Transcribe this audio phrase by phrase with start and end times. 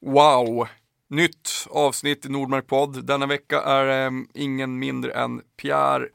[0.00, 0.68] Wow!
[1.08, 3.04] Nytt avsnitt i Nordmark podd.
[3.04, 6.08] Denna vecka är eh, ingen mindre än Pierre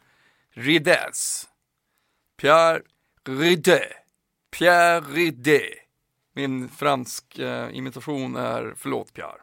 [0.52, 1.48] Rides.
[2.38, 2.82] Pierre
[3.26, 3.82] Ride.
[4.52, 5.62] Pierre Ride.
[6.36, 9.42] Min fransk eh, imitation är, förlåt Pierre.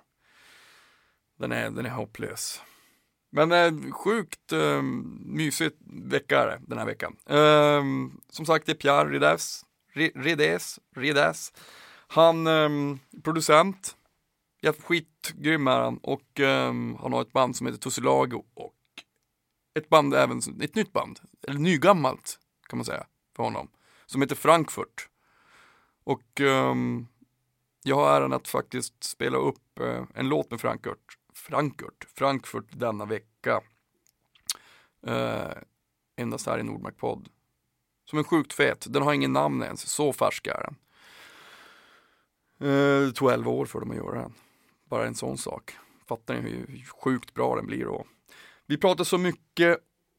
[1.38, 2.62] Den är, den är hopplös.
[3.30, 4.82] Men eh, sjukt eh,
[5.26, 7.16] mysigt vecka är det, den här veckan.
[7.26, 7.82] Eh,
[8.30, 9.64] som sagt, det är Pierre Rides.
[10.14, 10.78] Rides.
[10.96, 11.52] Rides.
[12.06, 13.96] Han eh, producent
[14.64, 18.74] Ja, skitgrym är han och um, han har ett band som heter Tussilago och
[19.74, 23.06] ett band även, ett nytt band, eller nygammalt kan man säga
[23.36, 23.68] för honom,
[24.06, 25.08] som heter Frankfurt.
[26.04, 27.08] Och um,
[27.82, 33.04] jag har äran att faktiskt spela upp uh, en låt med Frankfurt, Frankfurt, Frankfurt denna
[33.04, 33.60] vecka.
[35.08, 35.52] Uh,
[36.16, 37.28] endast här i Nordmark podd.
[38.04, 40.76] Som är sjukt fet, den har ingen namn ens, så färsk är den.
[42.68, 44.34] Uh, det tog 11 år för dem att göra den.
[44.92, 45.76] Bara en sån sak.
[46.08, 48.04] Fattar ni hur sjukt bra den blir då?
[48.66, 49.78] Vi pratar så mycket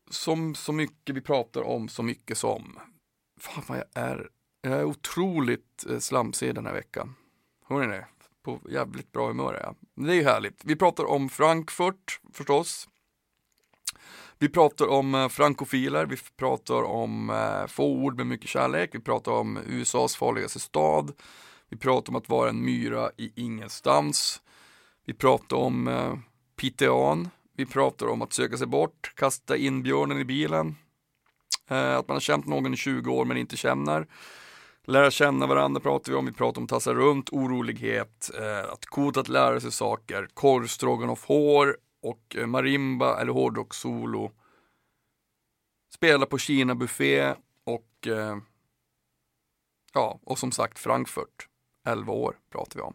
[0.10, 2.80] som så mycket vi pratar om så mycket som.
[3.40, 4.30] Fan vad jag är,
[4.62, 7.16] jag är otroligt eh, slamsig den här veckan.
[7.68, 8.06] Hör ni det?
[8.44, 9.76] På jävligt bra humör är jag.
[10.06, 10.62] Det är ju härligt.
[10.66, 12.90] Vi pratar om Frankfurt förstås.
[14.40, 19.00] Vi pratar om eh, frankofiler, vi pratar om eh, få ord med mycket kärlek, vi
[19.00, 21.14] pratar om USAs farligaste stad,
[21.70, 24.42] vi pratar om att vara en myra i ingenstans.
[25.06, 26.18] Vi pratar om eh,
[26.62, 27.30] PTA'n.
[27.56, 30.76] Vi pratar om att söka sig bort, kasta in björnen i bilen.
[31.70, 34.08] Eh, att man har känt någon i 20 år men inte känner.
[34.86, 36.26] Lära känna varandra pratar vi om.
[36.26, 41.78] Vi pratar om tassa runt, orolighet, eh, att coolt att lära sig saker, korvstroganoff hår
[42.02, 44.32] och eh, marimba eller hårdrock-solo.
[45.94, 48.38] Spela på Kina buffé och eh,
[49.94, 51.48] ja, och som sagt Frankfurt.
[51.86, 52.94] 11 år pratar vi om.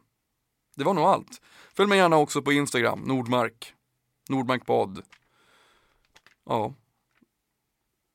[0.79, 1.41] Det var nog allt.
[1.75, 3.75] Följ mig gärna också på Instagram, Nordmark.
[4.29, 5.03] Nordmarkpodd.
[6.45, 6.75] Ja.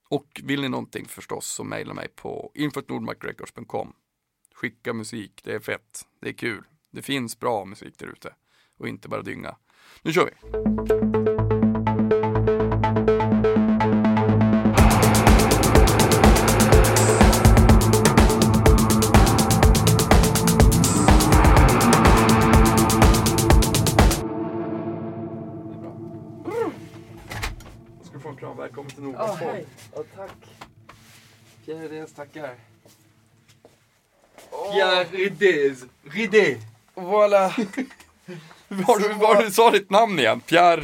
[0.10, 3.94] Och vill ni någonting förstås så mejla mig på infotnordmarkrecords.com.
[4.54, 6.64] Skicka musik, det är fett, det är kul.
[6.92, 8.34] Det finns bra musik där ute.
[8.78, 9.56] Och inte bara dynga.
[10.02, 11.33] Nu kör vi!
[28.84, 29.66] Välkommen till Nordmark oh, hej.
[29.92, 30.32] Oh, tack.
[31.66, 32.56] Pierre Ridés tackar.
[34.52, 34.74] Oh.
[34.74, 35.84] Pierre Ridés.
[36.04, 36.58] Ridé.
[36.96, 37.48] Voilà.
[38.68, 40.40] var, du, var du sa ditt namn igen?
[40.40, 40.84] Pierre,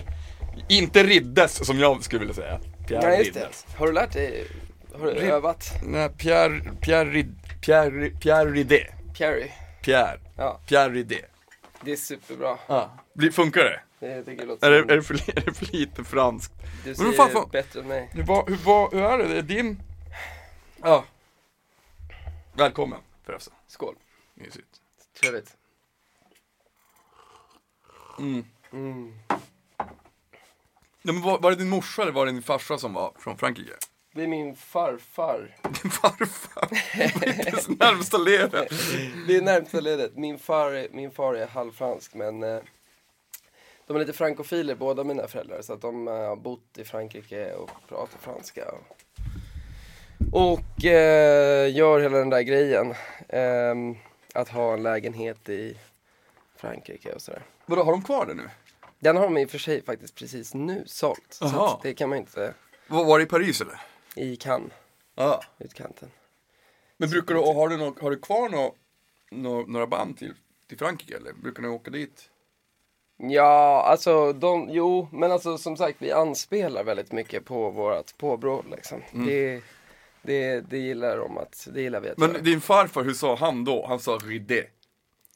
[0.69, 2.59] inte Riddes som jag skulle vilja säga.
[2.87, 3.63] Pierre Nej, just Riddes.
[3.63, 3.77] det.
[3.77, 4.47] Har du lärt dig?
[4.93, 5.73] Har du Rid övat?
[5.83, 8.87] Nej, Pierre, Pierre, Rid Pierre, Pierre Ridé.
[9.13, 9.51] Pierre.
[9.81, 10.19] Pierre.
[10.35, 10.59] Ja.
[10.67, 11.21] Pierre Ridé.
[11.81, 12.57] Det är superbra.
[12.67, 12.91] Ja.
[13.31, 13.81] Funkar det?
[13.99, 16.53] Det tycker jag låter är, det, är, det för, är det för lite franskt?
[16.83, 18.09] Du säger fan, fan, bättre än mig.
[18.11, 19.27] Hur, hur, var, hur är det?
[19.27, 19.81] Det är din...
[20.81, 21.05] Ja.
[22.53, 23.53] Välkommen förresten.
[23.67, 23.95] Skål.
[24.33, 24.67] Mysigt.
[25.21, 25.57] Trevligt.
[28.19, 28.45] Mm.
[28.73, 29.13] Mm.
[31.01, 33.37] Ja, men var, var det din morsa eller var det din farsa som var från
[33.37, 33.73] Frankrike?
[34.13, 35.57] Det är min farfar.
[35.81, 36.69] Din farfar?
[37.69, 38.69] Det närmsta ledet.
[39.27, 40.17] det är närmsta ledet.
[40.17, 42.59] Min far, min far är halvfransk men eh,
[43.89, 47.53] de är lite frankofiler båda mina föräldrar så att de eh, har bott i Frankrike
[47.53, 48.73] och pratar franska.
[50.31, 52.93] Och eh, gör hela den där grejen.
[53.29, 53.75] Eh,
[54.33, 55.77] att ha en lägenhet i
[56.55, 57.43] Frankrike och sådär.
[57.65, 58.49] Vadå, har de kvar det nu?
[58.99, 61.39] Den har de i och för sig faktiskt precis nu sålt.
[61.41, 61.67] Aha.
[61.67, 62.53] Så det kan man inte...
[62.87, 63.81] Var, var det i Paris eller?
[64.15, 64.71] I Cannes.
[65.15, 65.43] Ja.
[65.57, 66.11] Utkanten.
[66.97, 68.75] Men brukar du, har du, no, har du kvar no,
[69.31, 70.33] no, några band till,
[70.67, 71.33] till Frankrike eller?
[71.33, 72.29] Brukar ni åka dit?
[73.21, 78.63] Ja, alltså de, jo, men alltså som sagt vi anspelar väldigt mycket på vårat påbrå
[78.71, 79.01] liksom.
[79.13, 79.25] Mm.
[79.25, 79.61] Det,
[80.21, 82.41] det, det gillar de att, det gillar vi att Men göra.
[82.41, 83.85] din farfar, hur sa han då?
[83.87, 84.63] Han sa ridé.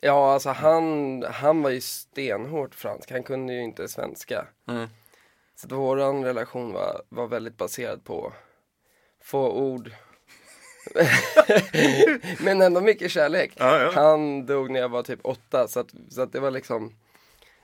[0.01, 4.47] Ja, alltså han, han var ju stenhårt fransk, han kunde ju inte svenska.
[4.67, 4.87] Mm.
[5.55, 8.33] Så att våran relation var, var väldigt baserad på
[9.23, 9.91] få ord.
[12.39, 13.53] men ändå mycket kärlek.
[13.55, 13.91] Ja, ja.
[13.95, 16.93] Han dog när jag var typ åtta, så att, så att det var liksom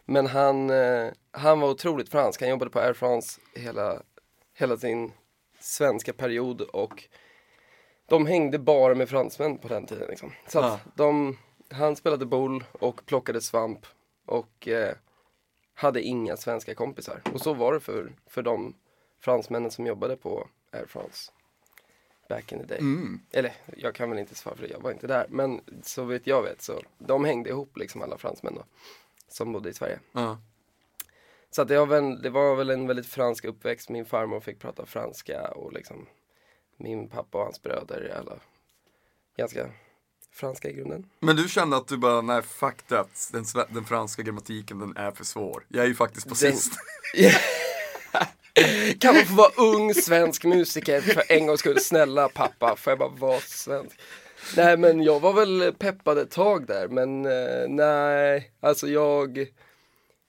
[0.10, 2.42] men han, eh, han var otroligt fransk.
[2.42, 4.02] Han jobbade på Air France hela,
[4.54, 5.12] hela sin
[5.60, 7.04] svenska period och
[8.06, 10.08] de hängde bara med fransmän på den tiden.
[10.10, 10.32] Liksom.
[10.48, 10.80] Så ja.
[10.96, 11.38] de,
[11.70, 13.86] han spelade boll och plockade svamp
[14.26, 14.96] och eh,
[15.74, 17.22] hade inga svenska kompisar.
[17.34, 18.76] Och så var det för, för de
[19.20, 21.32] fransmännen som jobbade på Air France
[22.30, 22.80] back in the day.
[22.80, 23.20] Mm.
[23.32, 25.26] Eller jag kan väl inte svara för det, jag var inte där.
[25.30, 28.64] Men så vet jag vet så de hängde ihop liksom alla fransmän då.
[29.30, 30.00] Som bodde i Sverige.
[30.12, 30.38] Ja.
[31.52, 33.90] Så att det, var väl, det var väl en väldigt fransk uppväxt.
[33.90, 36.08] Min farmor fick prata franska och liksom
[36.78, 38.40] min pappa och hans bröder alla
[39.38, 39.70] ganska
[40.32, 41.10] franska i grunden.
[41.20, 45.12] Men du kände att du bara, nej fuck that, den, den franska grammatiken den är
[45.12, 45.66] för svår.
[45.68, 46.74] Jag är ju faktiskt på sist.
[49.00, 51.80] Kan man få vara ung svensk musiker för en gångs skull?
[51.80, 54.00] Snälla pappa, får jag bara vara svensk?
[54.58, 59.46] Nej men jag var väl peppad ett tag där men eh, nej, alltså jag,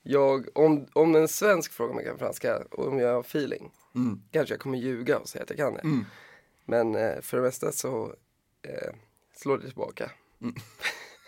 [0.03, 3.71] jag om, om en svensk frågar om jag kan franska och om jag har feeling
[3.95, 4.23] Mm.
[4.31, 5.81] kanske jag kommer ljuga och säga att jag kan det.
[5.81, 6.07] Mm.
[6.65, 8.15] Men eh, för det mesta så
[8.63, 8.93] eh,
[9.37, 10.11] slår det tillbaka.
[10.43, 10.55] Mm.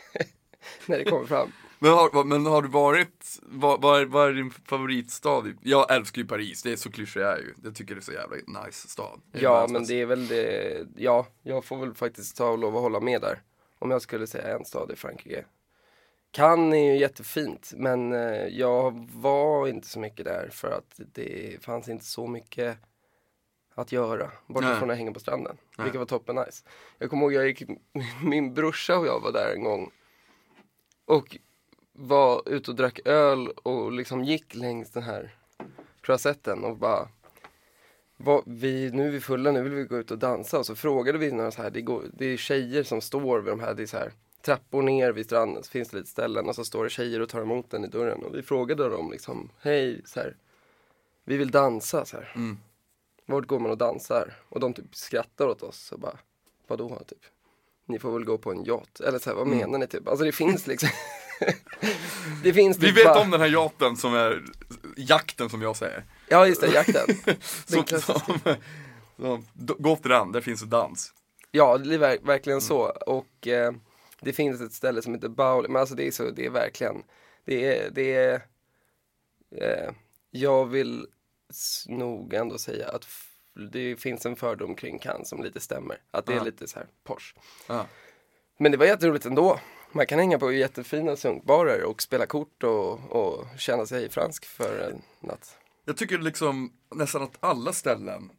[0.87, 1.53] När det kommer fram.
[1.83, 5.45] Men har, men har du varit, vad, vad, är, vad är din favoritstad?
[5.61, 7.55] Jag älskar ju Paris, det är så klyschig jag är ju.
[7.65, 9.21] Jag tycker det är så jävla nice stad.
[9.33, 12.83] Ja men det är väl det, ja jag får väl faktiskt ta och lov att
[12.83, 13.43] hålla med där.
[13.79, 15.45] Om jag skulle säga en stad i Frankrike.
[16.31, 21.65] Cannes är ju jättefint men eh, jag var inte så mycket där för att det
[21.65, 22.79] fanns inte så mycket
[23.75, 24.31] att göra.
[24.47, 25.57] Bortsett från att hänga på stranden.
[25.79, 25.85] Nej.
[25.85, 26.65] Vilket var toppen nice.
[26.99, 27.63] Jag kommer ihåg jag gick,
[28.25, 29.91] min brorsa och jag var där en gång.
[31.05, 31.39] Och
[31.93, 35.35] var ute och drack öl och liksom gick längs den här
[36.01, 37.09] croisetten och bara
[38.17, 40.59] vad, vi, nu är vi fulla, nu vill vi gå ut och dansa.
[40.59, 43.53] Och så frågade vi några så här, det, går, det är tjejer som står vid
[43.53, 44.13] de här, det är så här
[44.43, 47.29] trappor ner vid stranden, så finns det lite ställen och så står det tjejer och
[47.29, 48.23] tar emot den i dörren.
[48.25, 50.37] Och vi frågade dem liksom, hej, så här,
[51.25, 52.33] vi vill dansa så här.
[52.35, 52.59] Mm.
[53.27, 54.35] Vart går man och dansar?
[54.49, 56.19] Och de typ skrattar åt oss och bara,
[56.67, 57.19] vadå typ?
[57.87, 59.01] Ni får väl gå på en yacht.
[59.01, 59.59] Eller så här, vad Mm.
[59.59, 60.09] menar ni typ?
[60.09, 60.89] Alltså det finns liksom
[62.43, 63.21] Det finns Vi typ vet bara...
[63.21, 64.43] om den här yachten som är
[64.97, 66.05] jakten som jag säger.
[66.29, 67.07] Ja just det, jakten.
[67.25, 68.39] Den Som, som,
[69.17, 69.47] som,
[69.79, 71.13] gå till den, där finns det dans.
[71.51, 72.79] Ja, det är ver- verkligen så.
[73.07, 73.73] Och eh,
[74.21, 77.03] det finns ett ställe som heter Bauli, men alltså det är så, det är verkligen,
[77.45, 78.35] det är, det är,
[79.57, 79.91] eh,
[80.31, 81.07] jag vill
[81.89, 83.07] nog ändå säga att
[83.73, 85.99] det finns en fördom kring Cannes som lite stämmer.
[86.11, 86.43] Att det är Ja.
[86.45, 87.35] lite så här posh.
[87.67, 87.87] Ja.
[88.59, 89.61] Men det var jätteroligt ändå.
[89.93, 94.91] Man kan hänga på jättefina sunkbarer och spela kort och, och känna sig fransk för
[94.91, 95.59] en natt.
[95.85, 98.31] Jag tycker liksom nästan att alla ställen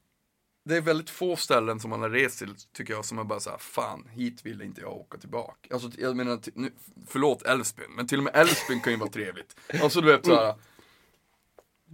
[0.65, 3.39] Det är väldigt få ställen som man har rest till tycker jag som är bara
[3.39, 5.73] såhär, fan hit vill inte jag åka tillbaka.
[5.73, 6.71] Alltså jag menar, nu,
[7.07, 9.55] förlåt Älvsbyn, men till och med Älvsbyn kan ju vara trevligt.
[9.81, 10.55] Alltså du vet såhär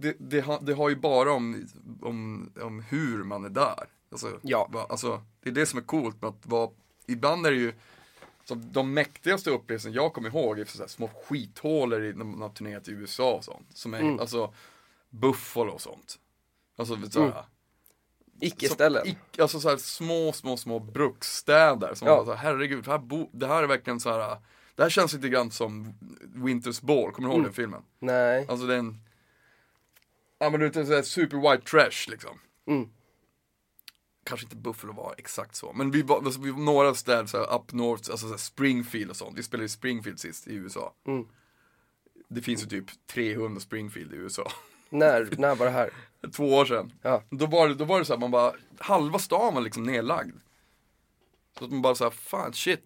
[0.00, 1.68] det, det, ha, det har ju bara om,
[2.02, 3.88] om, om hur man är där.
[4.10, 4.86] Alltså, Ja.
[4.88, 6.70] alltså, det är det som är coolt med att vara,
[7.06, 7.72] ibland är det ju
[8.50, 12.48] så de mäktigaste upplevelserna jag kommer ihåg är så små skithålor i, när man har
[12.48, 13.66] turnerat i USA och sånt.
[13.74, 14.20] Som är, Mm.
[14.20, 14.54] alltså,
[15.10, 16.18] Buffalo och sånt.
[16.76, 17.44] Alltså, så här, Mm.
[18.40, 19.04] Icke-ställen.
[19.04, 21.94] ic- alltså så här, små, små, små bruksstäder.
[21.94, 22.16] Som Ja.
[22.16, 24.36] bara så här, herregud, här bo, det här är verkligen så här.
[24.74, 25.94] Det här känns lite grann som
[26.34, 27.44] Winters Ball, kommer du ihåg Mm.
[27.44, 27.82] den filmen?
[27.98, 28.46] Nej.
[28.48, 29.00] Alltså den,
[30.38, 32.38] ja men du vet, det är super white trash liksom.
[32.66, 32.88] Mm.
[34.24, 37.36] Kanske inte Buffalo var exakt så, men vi var, alltså, vi var några städer så
[37.36, 39.38] här, up north, alltså så här, Springfield och sånt.
[39.38, 40.94] Vi spelade i Springfield sist i USA.
[41.06, 41.26] Mm.
[42.28, 44.52] Det finns ju typ 300 Springfield i USA.
[44.90, 45.90] När, när var det här?
[46.32, 46.92] Två år sedan.
[47.02, 47.22] Ja.
[47.30, 50.36] Då var det, då var det så här, man bara, halva stan var liksom nedlagd.
[51.58, 52.80] Så att man bara såhär, fan shit,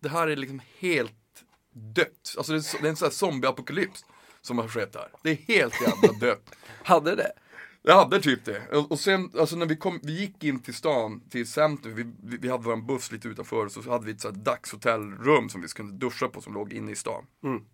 [0.00, 2.34] det här är liksom helt dött.
[2.36, 4.04] Alltså det är, det är en sån här zombieapokalyps
[4.40, 5.08] som har skett här.
[5.22, 6.54] Det är helt jävla dött.
[6.84, 7.32] Hade det?
[7.82, 8.68] Jag hade typ det.
[8.68, 12.36] Och, sen, alltså när vi kom, vi gick in till stan, till centrum, vi, vi,
[12.36, 15.92] vi hade vår buss lite utanför, så hade vi ett sånt dagshotellrum som vi kunde
[15.92, 17.26] duscha på som låg inne i stan.
[17.42, 17.64] Mm.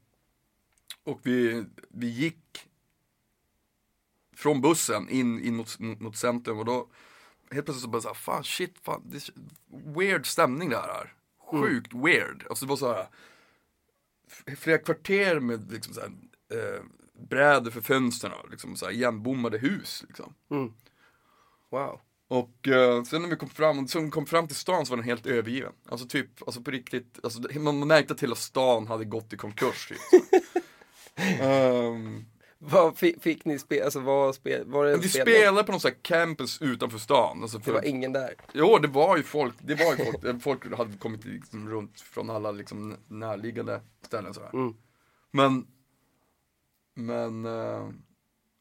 [1.05, 2.69] Och vi, vi gick
[4.37, 6.89] från bussen in, in mot, mot, centrum och då
[7.51, 9.31] helt plötsligt så bara såhär, fan shit, fan, det
[9.67, 11.15] weird stämning det här är.
[11.51, 12.47] Sjukt weird.
[12.49, 13.09] Alltså det var så här
[14.27, 16.11] f- flera kvarter med liksom så här,
[16.53, 16.83] eh,
[17.19, 20.35] brädor för fönstren liksom så här igenbommade hus liksom.
[20.51, 20.73] Mm.
[21.71, 22.01] Wow.
[22.29, 25.05] Och eh, sen när vi kom fram, vi kom fram till stan så var den
[25.07, 25.73] helt övergiven.
[25.89, 29.37] Alltså typ, alltså på riktigt, alltså, det- man märkte att hela stan hade gått i
[29.37, 29.99] konkurs typ.
[31.41, 32.25] Ehm,
[32.59, 35.35] Vad fick, fick ni spela, alltså vad spel, var det vi spelning?
[35.35, 37.43] spelade på någon sån här campus utanför stan.
[37.43, 38.35] Alltså Det för, var ingen där.
[38.53, 42.31] Jo, det var ju folk, det var ju folk, folk hade kommit liksom runt från
[42.31, 44.51] alla liksom närliggande ställen sådär.
[44.53, 44.75] Mm.
[45.31, 45.67] Men,
[46.99, 47.91] men, eh,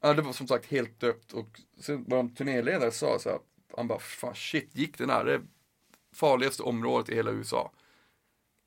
[0.02, 3.40] ja det var som sagt helt dött och sen vår turnéledare sa så här,
[3.76, 5.42] han bara, fan shit, gick den här, det
[6.16, 7.72] farligaste området i hela USA.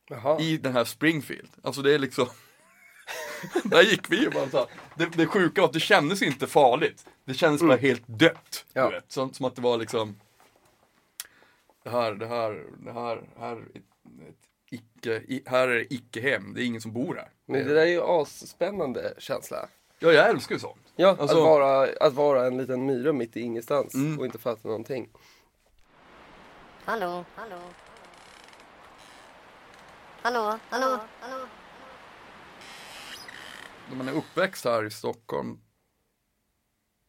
[0.08, 0.40] Jaha.
[0.40, 1.50] I den här Springfield.
[1.62, 2.26] Alltså det är liksom,
[3.64, 4.66] där gick vi ju bara så här.
[4.96, 7.06] Det, det sjuka var att det kändes inte farligt.
[7.24, 8.66] Det kändes bara helt dött.
[8.72, 8.86] Ja.
[8.86, 9.12] Du vet.
[9.12, 10.20] Som, som att det var liksom,
[11.82, 13.60] det här, det här, det här, här är
[14.28, 17.28] ett icke, i, här är det icke-hem, det är ingen som bor här.
[17.46, 19.68] Men det där är ju asspännande känsla.
[19.98, 20.92] Ja, jag älskar ju sånt.
[20.96, 24.18] Ja, Alltså- att, vara, att vara en liten myra mitt i ingenstans Mm.
[24.18, 25.08] och inte fatta någonting.
[26.84, 27.60] Hallå, hallå.
[30.22, 31.46] Hallå, hallå, hallå.
[33.88, 35.60] När man är uppväxt här i Stockholm,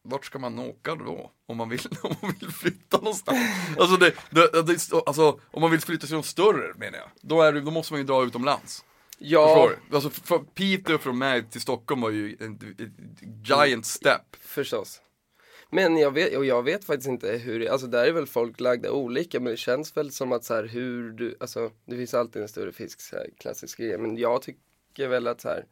[0.02, 1.30] vart ska man åka då?
[1.46, 3.38] Om man vill, om man vill flytta någonstans.
[3.78, 7.42] Alltså, det, det, det, alltså, om man vill flytta till något större menar jag, då,
[7.42, 8.84] är det, då måste man ju dra utomlands.
[9.18, 9.70] Ja?
[9.92, 12.58] Alltså från Piteå från mig till Stockholm var ju en,
[13.44, 14.36] giant step.
[14.40, 15.00] förstås.
[15.70, 18.60] Men jag vet, och jag vet faktiskt inte hur det, alltså där är väl folk
[18.60, 22.14] lagda olika men det känns väl som att så här hur du, alltså det finns
[22.14, 23.98] alltid en större fisk, så här, klassisk grej.
[23.98, 25.64] Men jag tycker väl att så här,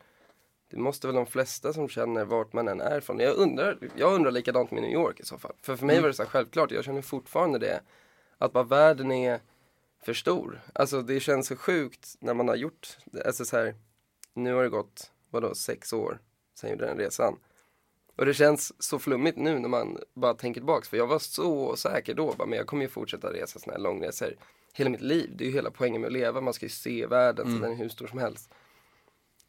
[0.70, 3.20] det måste väl de flesta som känner vart man än är ifrån.
[3.20, 5.52] Jag undrar, jag undrar likadant med New York i så fall.
[5.62, 7.80] För för mig var det så självklart, jag känner fortfarande det,
[8.38, 9.40] att bara världen är
[10.04, 10.60] för stor.
[10.72, 13.74] Alltså det känns så sjukt när man har gjort, alltså så här,
[14.34, 16.18] nu har det gått, vadå, sex år
[16.54, 17.36] sen jag gjorde den resan.
[18.16, 20.88] Och det känns så flummigt nu när man bara tänker tillbaks.
[20.88, 22.34] För jag var så säker då.
[22.38, 24.36] Bara, men jag kommer ju fortsätta resa såna här långresor
[24.74, 25.30] hela mitt liv.
[25.34, 26.40] Det är ju hela poängen med att leva.
[26.40, 28.50] Man ska ju se världen så den är hur stor som helst.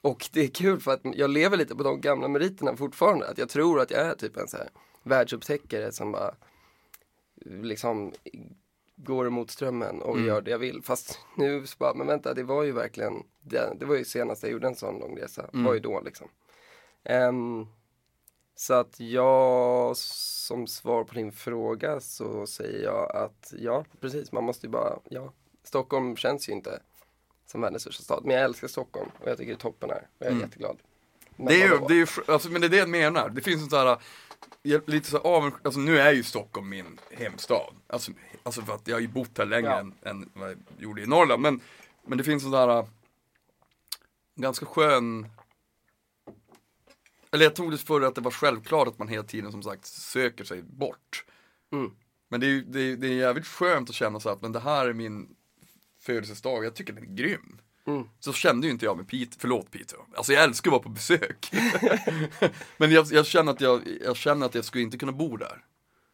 [0.02, 3.28] Och det är kul för att jag lever lite på de gamla meriterna fortfarande.
[3.30, 4.70] Att jag tror att jag är typ en så här
[5.04, 6.36] världsupptäckare som bara
[7.46, 8.14] liksom
[8.96, 10.82] går emot strömmen och gör det jag vill.
[10.84, 14.44] Fast nu så bara, men vänta, det var ju verkligen, det, det var ju senast
[14.44, 15.50] jag gjorde en sån lång resa.
[15.66, 16.28] var ju då liksom.
[17.04, 17.68] Ehm,
[18.56, 24.44] så att jag, som svar på din fråga så säger jag att ja, precis, man
[24.44, 26.82] måste ju bara, ja, Stockholm känns ju inte
[27.52, 28.26] som världens största stad.
[28.26, 30.78] Men jag älskar Stockholm och jag tycker det är toppen här och jag är jätteglad.
[31.36, 33.30] Men Det är ju, det är ju, alltså, men det är det jag menar.
[33.30, 33.98] Det finns en sån här,
[34.62, 37.74] jag- lite så här avunds- alltså nu är ju Stockholm min hemstad.
[37.88, 38.12] Alltså,
[38.44, 39.80] alltså för att jag har ju bott här längre Ja.
[39.80, 41.42] än, än vad jag gjorde i Norrland.
[41.42, 41.60] Men,
[42.06, 42.88] men det finns en sån här,
[44.36, 45.28] ganska skön,
[47.32, 50.44] eller jag trodde förr att det var självklart att man hela tiden som sagt söker
[50.44, 51.26] sig bort.
[51.72, 51.92] Mm.
[52.30, 54.60] Men det är, det, är, det är jävligt skönt att känna så att, men det
[54.60, 55.36] här är min
[56.02, 57.58] födelsedag, jag tycker den är grym.
[57.88, 58.04] Mm.
[58.20, 60.00] Så kände ju inte jag med Pete, förlåt Piteå.
[60.16, 61.52] Alltså jag älskar att vara på besök.
[62.78, 65.66] Men jag, jag, känner att jag, jag känner att jag skulle inte kunna bo där.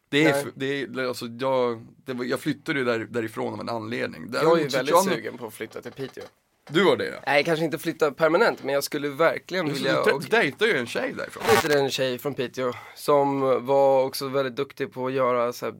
[0.08, 3.60] Det är, för- det är alltså jag, det var, jag flyttade ju där, därifrån av
[3.60, 4.30] en anledning.
[4.32, 6.24] Jag är ju väldigt känner- sugen på att flytta till Piteå.
[6.70, 7.20] Du var det ja.
[7.26, 10.76] Nej, kanske inte flytta permanent, men jag skulle verkligen Du, vilja du och dejtar ju
[10.76, 11.42] en tjej därifrån.
[11.48, 15.74] dejtade en tjej från Piteå som var också väldigt duktig på att göra så här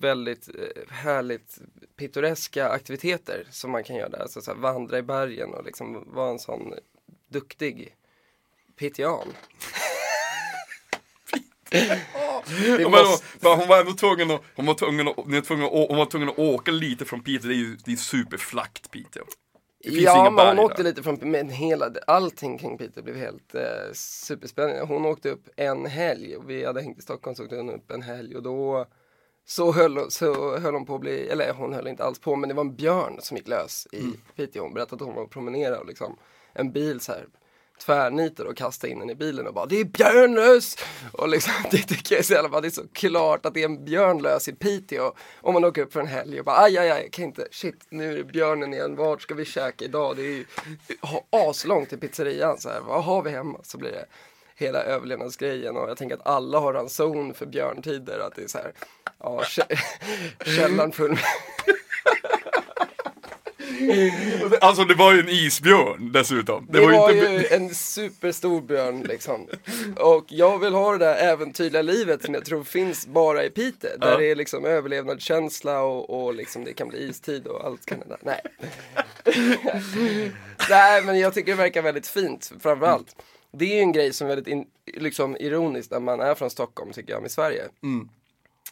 [0.00, 0.54] väldigt eh,
[0.94, 1.58] härligt
[1.96, 4.18] pittoreska aktiviteter som man kan göra där.
[4.18, 6.74] Alltså så här, vandra i bergen och liksom vara en sån
[7.28, 7.94] duktig
[12.78, 15.72] Men måste, hon, var ändå tvungen att, hon var tvungen att, ni var tvungen att,
[15.72, 19.24] hon var tvungen att åka lite från Piteå, det är ju det är superflackt Piteå.
[19.78, 20.90] Ja, men hon åkte där.
[20.90, 24.82] lite från, men hela, allting kring Piteå blev helt eh, superspännande.
[24.82, 27.90] Hon åkte upp en helg och vi hade hängt i Stockholm så åkte hon upp
[27.90, 28.86] en helg och då
[29.46, 32.48] så höll, så höll hon på att bli, eller hon höll inte alls på, men
[32.48, 34.20] det var en björn som gick lös i Mm.
[34.36, 34.62] Piteå.
[34.62, 36.16] Hon berättade att hon var och promenerade och liksom
[36.52, 37.26] en bil så här
[37.78, 40.76] tvärnitar och kastar in den i bilen och bara det är björnlös!
[41.12, 43.64] Och liksom det tycker jag är så jävla det är så klart att det är
[43.64, 45.12] en björnlös i Piteå.
[45.40, 47.86] Om man åker upp för en helg och bara aj aj aj, kan inte, shit
[47.88, 50.16] nu är det björnen igen, vart ska vi käka idag?
[50.16, 50.44] Det är ju
[51.30, 53.60] aslångt till pizzerian så här, vad har vi hemma?
[53.62, 54.06] Så blir det
[54.56, 58.58] hela överlevnadsgrejen och jag tänker att alla har ranson för björntider, att det är så
[58.58, 58.72] här,
[59.18, 59.78] ja, kä-
[60.56, 61.18] källaren full med
[64.60, 66.66] Alltså det var ju en isbjörn dessutom.
[66.70, 69.46] Det, var, ju en superstor björn liksom.
[69.96, 73.90] Och jag vill ha det där äventyrliga livet som jag tror finns bara i Piteå.
[73.98, 74.16] Där Ja.
[74.16, 78.16] det är liksom överlevnadskänsla och, och liksom det kan bli istid och allt kan hända.
[78.20, 78.40] Nej.
[80.70, 83.16] Nej men jag tycker det verkar väldigt fint framförallt.
[83.58, 86.50] Det är ju en grej som är väldigt in, liksom ironiskt när man är från
[86.50, 87.68] Stockholm tycker jag med Sverige.
[87.82, 88.08] Mm.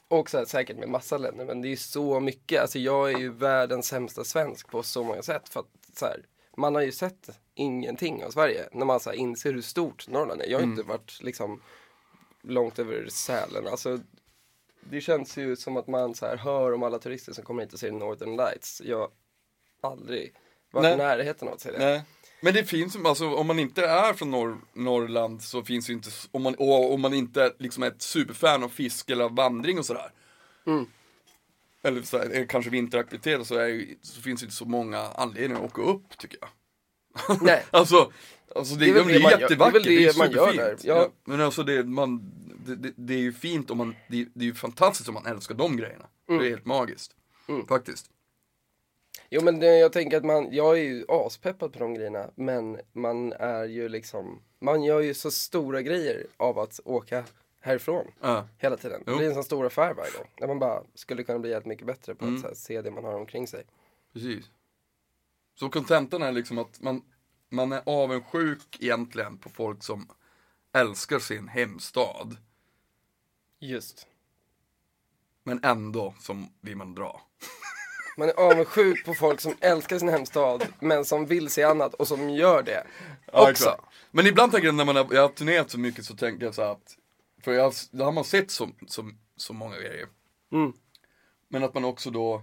[0.09, 2.61] Och så här, säkert med massa länder men det är ju så mycket.
[2.61, 5.49] Alltså jag är ju världens sämsta svensk på så många sätt.
[5.49, 8.69] För att så här, man har ju sett ingenting av Sverige.
[8.73, 10.47] När man så här, inser hur stort Norrland är.
[10.47, 11.61] Jag har inte varit liksom
[12.43, 13.67] långt över Sälen.
[13.67, 14.01] Alltså
[14.91, 17.73] det känns ju som att man så här, hör om alla turister som kommer hit
[17.73, 18.83] och ser Northern Lights.
[18.85, 19.11] Jag
[19.83, 20.35] har aldrig
[20.71, 20.95] varit Nej.
[20.95, 21.79] i närheten av att se det.
[21.79, 22.03] Nej.
[22.45, 26.11] Men det finns alltså om man inte är från Norr, Norrland så finns ju inte,
[26.31, 29.87] om man, och om man inte liksom är ett superfan av fiske eller vandring och
[29.87, 30.13] sådär.
[30.67, 30.87] Mm.
[31.83, 35.65] Eller, så här, eller kanske vinteraktiviteter så, är, så finns det inte så många anledningar
[35.65, 36.49] att åka upp tycker jag.
[37.43, 37.65] Nej.
[37.71, 38.13] Alltså,
[38.55, 40.79] alltså det, Det är väl det, det man jättevackert, det är det man gör där,
[40.83, 41.09] ja.
[41.25, 42.33] Men alltså det, man,
[42.67, 45.55] det, det, är ju fint om man, det, det är ju fantastiskt om man älskar
[45.55, 46.07] de grejerna.
[46.27, 47.13] Det är helt magiskt.
[47.49, 47.67] Mm.
[47.67, 48.07] Faktiskt.
[49.31, 52.81] Jo men det, jag tänker att man, jag är ju aspeppad på de grejerna men
[52.93, 57.25] man är ju liksom, man gör ju så stora grejer av att åka
[57.61, 58.49] härifrån Ja.
[58.59, 59.03] hela tiden.
[59.07, 59.17] Det Jo.
[59.19, 60.27] blir en sån stor affär varje gång.
[60.39, 62.37] Där man bara skulle kunna bli helt mycket bättre på Mm.
[62.37, 63.65] att här, se det man har omkring sig.
[64.13, 64.51] Precis.
[65.55, 67.03] Så kontentan är liksom att man,
[67.49, 70.09] man är avundsjuk egentligen på folk som
[70.73, 72.37] älskar sin hemstad.
[73.59, 74.07] Just.
[75.43, 77.21] Men ändå som vill man dra.
[78.17, 82.09] Man är avundsjuk på folk som älskar sin hemstad men som vill se annat och
[82.09, 82.87] som gör det
[83.27, 83.51] också.
[83.51, 83.83] exakt.
[84.11, 86.55] Men ibland tänker jag när man har, jag har turnerat så mycket så tänker jag
[86.55, 86.97] så att,
[87.43, 90.07] för jag, då har man sett så, så, så många grejer.
[90.53, 90.73] Mm.
[91.49, 92.43] Men att man också då,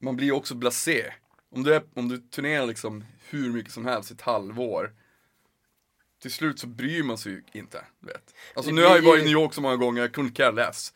[0.00, 1.12] man blir också blasé.
[1.50, 4.92] Om du, är, om du turnerar liksom hur mycket som helst i ett halvår,
[6.22, 7.84] till slut så bryr man sig ju inte.
[8.00, 8.34] Vet.
[8.54, 10.52] Alltså Det nu har jag varit i New York så många gånger, jag kunde care
[10.52, 10.94] less.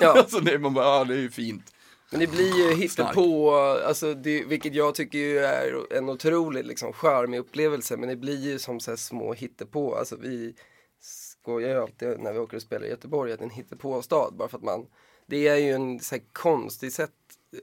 [0.00, 0.12] Ja.
[0.18, 1.72] alltså det, man bara, ja det är ju fint.
[2.10, 3.14] Men det blir ju Starkt.
[3.14, 3.52] på,
[3.86, 7.96] alltså det, vilket jag tycker ju är en otrolig liksom charmig upplevelse.
[7.96, 9.94] Men det blir ju som så här små hittepå.
[9.94, 10.54] Alltså vi
[11.00, 14.34] skojar ju alltid när vi åker och spelar i Göteborg att det är en hittepå-stad.
[14.36, 14.86] Bara för att man,
[15.26, 17.10] det är ju en så här konstig sätt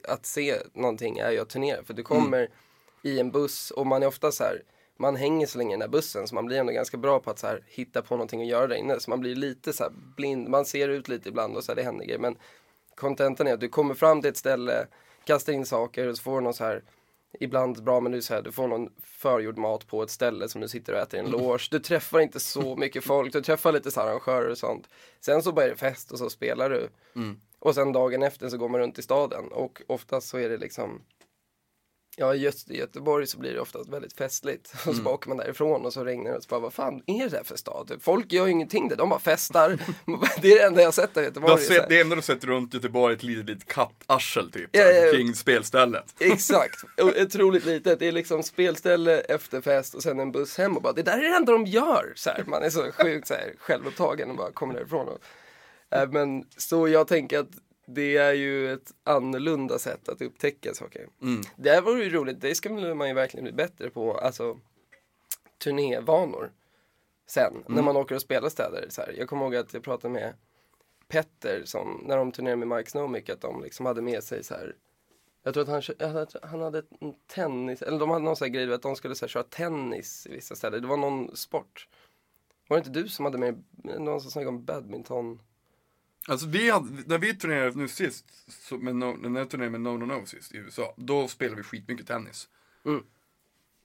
[0.08, 1.84] att se någonting är ju att turnera.
[1.84, 2.48] För du kommer
[3.02, 4.62] i en buss och man är ofta så här,
[4.96, 7.30] man hänger så länge i den där bussen så man blir ändå ganska bra på
[7.30, 9.00] att så här, hitta på någonting att göra där inne.
[9.00, 11.76] Så man blir lite så här blind, man ser ut lite ibland och så här,
[11.76, 12.18] det händer grejer.
[12.20, 12.36] Men
[12.94, 14.86] kontentan är att du kommer fram till ett ställe,
[15.24, 16.82] kastar in saker och så får du någon så här
[17.40, 20.60] Ibland bra men du, så här, du får någon förgjord mat på ett ställe som
[20.60, 21.68] du sitter och äter i en loge.
[21.70, 24.88] Du träffar inte så mycket folk, du träffar lite så här arrangörer och sånt.
[25.20, 26.88] Sen så börjar det fest och så spelar du.
[27.58, 30.56] Och sen dagen efter så går man runt i staden och oftast så är det
[30.56, 31.02] liksom
[32.18, 34.72] Ja, i Göte- i Göteborg så blir det oftast väldigt festligt.
[34.86, 37.02] Och så bara åker man därifrån och så regnar det och så bara, vad fan
[37.06, 37.92] är det här för stad?
[38.00, 39.68] Folk gör ju ingenting där, de bara festar.
[40.42, 41.50] det är det enda jag har sett av Du Göteborg.
[41.50, 44.70] har så sett, det enda du sett runt Göteborg är ett litet, litet kattarsel typ,
[44.72, 45.12] Ja, ja, ja.
[45.12, 46.04] kring spelstället.
[46.20, 46.76] Exakt,
[47.22, 47.98] otroligt litet.
[47.98, 51.30] Det är liksom spelställe, efterfest och sen en buss hem och bara det där är
[51.30, 52.12] det enda de gör.
[52.16, 55.08] Så här, man är så sjukt så här, självupptagen och bara kommer därifrån.
[55.08, 55.18] Och,
[55.98, 57.48] äh, men så jag tänker att
[57.86, 61.08] det är ju ett annorlunda sätt att upptäcka saker.
[61.22, 61.42] Mm.
[61.56, 64.18] Det här vore ju roligt, det ska man ju verkligen bli bättre på.
[64.18, 64.58] Alltså
[65.64, 66.52] turnévanor.
[67.26, 68.86] Sen när man åker och spelar städer.
[68.88, 69.14] Så här.
[69.18, 70.34] Jag kommer ihåg att jag pratade med
[71.08, 74.54] Petter som, när de turnerade med Mike Snomic, att de liksom hade med sig så
[74.54, 74.76] här
[75.46, 78.82] jag tror att han, han hade en tennis, eller de hade någon sån grej att
[78.82, 80.82] de skulle så här, köra tennis i vissa ställen.
[80.82, 81.88] Det var någon sport.
[82.68, 83.64] Var det inte du som hade med,
[83.98, 85.40] någon som snackade om badminton?
[86.28, 89.80] Alltså vi hade, när vi turnerade nu sist, så med no, när jag turnerade med
[89.80, 92.48] No No No sist i USA, då spelade vi skitmycket tennis.
[92.84, 93.02] Mm.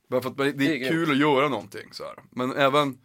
[0.07, 2.15] Bara för att det Det är är kul att göra någonting så här.
[2.29, 2.97] Men även,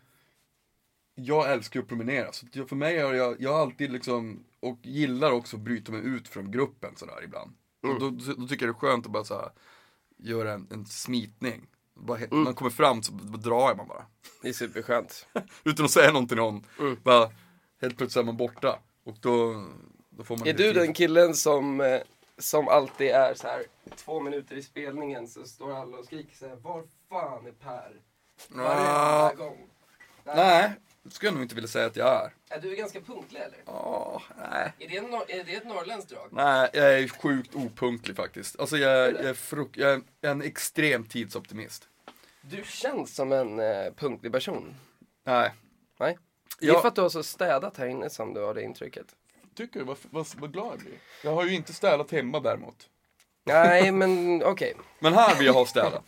[1.14, 5.30] jag älskar ju att promenera, så för mig har jag, jag alltid liksom, och gillar
[5.32, 7.52] också att bryta mig ut från gruppen sådär ibland.
[7.82, 9.50] Och då, då tycker jag det är skönt att bara så här,
[10.16, 11.66] göra en, en smitning.
[11.94, 14.06] Bara, he- Man kommer fram så drar man bara.
[14.42, 15.26] Det är superskönt.
[15.64, 16.64] Utan att säga någonting någon.
[16.80, 16.96] Mm.
[17.02, 17.30] Bara,
[17.80, 18.78] helt plötsligt är man borta.
[19.06, 19.64] Och då,
[20.10, 20.74] då får man Är du tid.
[20.74, 22.00] den killen som, eh,
[22.38, 23.62] som alltid är så här
[23.96, 28.00] två minuter i spelningen så står alla och skriker så här, var fan är Per?
[28.48, 29.32] Varenda Ja.
[29.36, 29.68] gång.
[30.24, 32.56] Nej, det skulle jag nog inte vilja säga att jag är.
[32.56, 33.58] Är du ganska punktlig eller?
[33.66, 34.72] Ja, nej.
[34.78, 36.28] Är det, nor- är det ett norrländskt drag?
[36.32, 38.60] Nej, jag är sjukt opunktlig faktiskt.
[38.60, 41.88] Alltså jag, är- jag, är, fruk- jag är en extrem tidsoptimist.
[42.42, 44.74] Du känns som en eh, punktlig person.
[45.24, 45.52] Nej.
[45.98, 46.18] Nej?
[46.58, 49.06] Det är för att du har så städat här inne som du har det intrycket.
[49.54, 49.84] Tycker du?
[49.86, 50.98] Vad, vad, vad glad jag blir.
[51.24, 52.88] Jag har ju inte städat hemma däremot.
[53.44, 54.74] Nej, men okej.
[54.98, 56.02] Men här vill jag ha städat.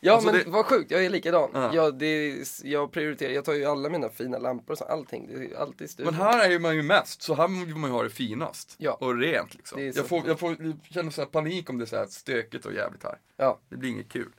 [0.00, 0.90] Ja, Alltså, men det- vad sjukt.
[0.90, 1.50] Jag är likadan.
[1.54, 1.74] Ja.
[1.74, 5.26] Jag, det jag prioriterar, jag tar ju alla mina fina lampor och så, allting.
[5.26, 6.14] Det är alltid studion.
[6.14, 8.74] Men här är ju man ju mest, så här vill man ju ha det finast.
[8.78, 8.92] Ja.
[8.92, 9.78] Och rent liksom.
[9.80, 11.86] Det är så Jag får, jag får jag känner så här panik om det är
[11.86, 13.18] så här stökigt och jävligt här.
[13.36, 13.58] Ja.
[13.68, 14.32] Det blir inget kul.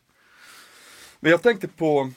[1.19, 2.11] Men jag tänkte på,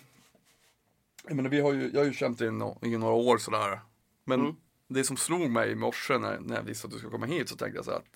[1.29, 2.51] jag menar vi har ju, jag har ju känt det i,
[2.97, 3.81] några år sådär.
[4.25, 4.57] Men Mm.
[4.89, 7.49] det som slog mig i morse när, när jag visste att du skulle komma hit
[7.49, 8.07] så tänkte jag så här att,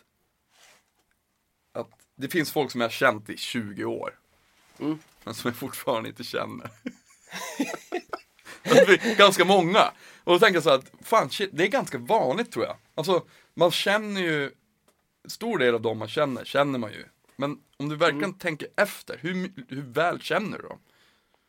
[1.73, 4.19] att det finns folk som jag har känt i 20 år.
[4.79, 4.99] Mm.
[5.25, 6.71] Men som jag fortfarande inte känner.
[9.17, 9.93] Ganska många.
[10.25, 12.77] Och då tänkte jag så här att, fan shit, det är ganska vanligt tror jag.
[12.95, 14.51] Alltså, man känner ju,
[15.29, 17.05] stor del av dem man känner, känner man ju.
[17.37, 18.39] Men om du verkligen Mm.
[18.39, 20.79] tänker efter, hur, hur väl känner du dem?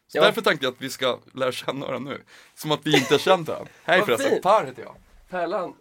[0.08, 0.22] Så Ja.
[0.24, 2.24] därför tänkte jag att vi ska lära känna varandra nu.
[2.56, 3.72] Som att vi inte har känt varandra.
[3.84, 4.42] Hej förresten.
[4.42, 4.96] Per heter jag.
[5.30, 5.74] Pärlan.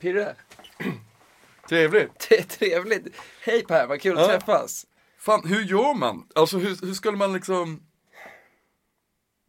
[0.00, 0.36] Pirre.
[1.68, 2.10] Trevligt.
[2.28, 3.06] Det är trevligt.
[3.42, 4.28] Hej Per, vad kul att Ja.
[4.38, 4.86] träffas.
[5.18, 6.28] Fan, hur gör man?
[6.34, 7.82] Alltså hur, hur skulle man liksom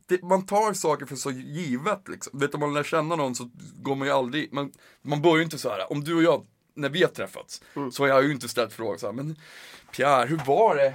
[0.08, 2.40] det, man tar saker för så givet liksom.
[2.40, 4.72] Vet du, om man lär känna någon så går man ju aldrig, man,
[5.02, 5.92] man börjar ju inte så här.
[5.92, 6.46] om du och jag
[6.76, 7.92] när vi har träffats, Mm.
[7.92, 9.40] så har jag ju inte ställt frågan så här, men
[9.92, 10.94] Pierre, hur var det?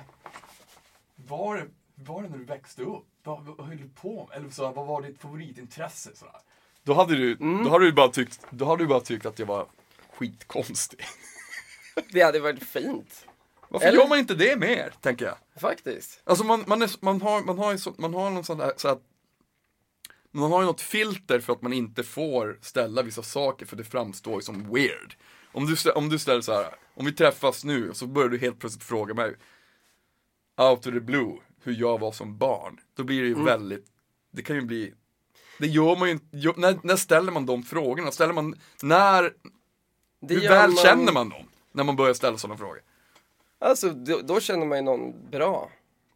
[1.29, 1.67] Var det,
[2.07, 3.05] var det när du växte upp?
[3.23, 4.37] Vad, vad höll du på med?
[4.39, 6.11] Eller så vad var ditt favoritintresse?
[6.15, 6.41] Så här.
[6.83, 7.65] Då hade du, Mm.
[7.65, 9.67] då hade du bara tyckt, då hade du bara tyckt att jag var
[10.13, 11.01] skitkonstig.
[12.13, 13.27] Det hade varit fint.
[13.69, 15.37] Varför Eller- gör man inte det mer, tänker jag?
[15.61, 16.21] Faktiskt.
[16.25, 18.73] Alltså man, man, är, man har, man har ju så, man har någon sån där,
[18.77, 19.03] så att
[20.31, 23.85] man har ju något filter för att man inte får ställa vissa saker för det
[23.85, 25.15] framstår ju som weird.
[25.53, 28.59] Om du, om du ställer så här, om vi träffas nu så börjar du helt
[28.59, 29.35] plötsligt fråga mig
[30.57, 31.37] out of the blue,
[31.69, 32.81] hur jag var som barn.
[32.95, 33.87] Då blir det ju väldigt,
[34.31, 34.95] det kan ju bli,
[35.59, 38.11] det gör man ju inte, när, när ställer man de frågorna?
[38.11, 39.35] Ställer man, när,
[40.21, 41.49] Det hur väl känner man dem?
[41.73, 42.83] När man börjar ställa sådana frågor.
[43.59, 45.71] Alltså, då, då känner man ju någon bra.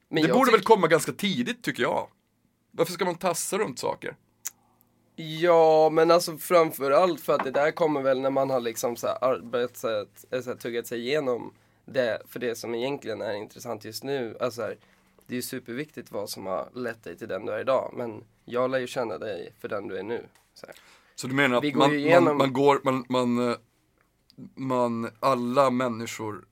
[0.09, 2.09] Men Det borde tyck- väl komma ganska tidigt tycker jag.
[2.71, 4.17] Varför ska man tassa runt saker?
[5.17, 9.07] Ja, men alltså framförallt för att det där kommer väl när man har liksom så
[9.07, 10.09] arbetat,
[10.43, 14.37] så här, tuggat sig igenom det, för det som egentligen är intressant just nu.
[14.41, 14.77] Alltså så här,
[15.27, 18.25] det är ju superviktigt vad som har lett dig till den du är idag, men
[18.45, 20.27] jag lär ju känna dig för den du är nu.
[20.55, 20.67] Så.
[21.15, 23.57] Så du menar att man, igenom- man, man går, man, man, eh,
[24.55, 26.45] man, alla människor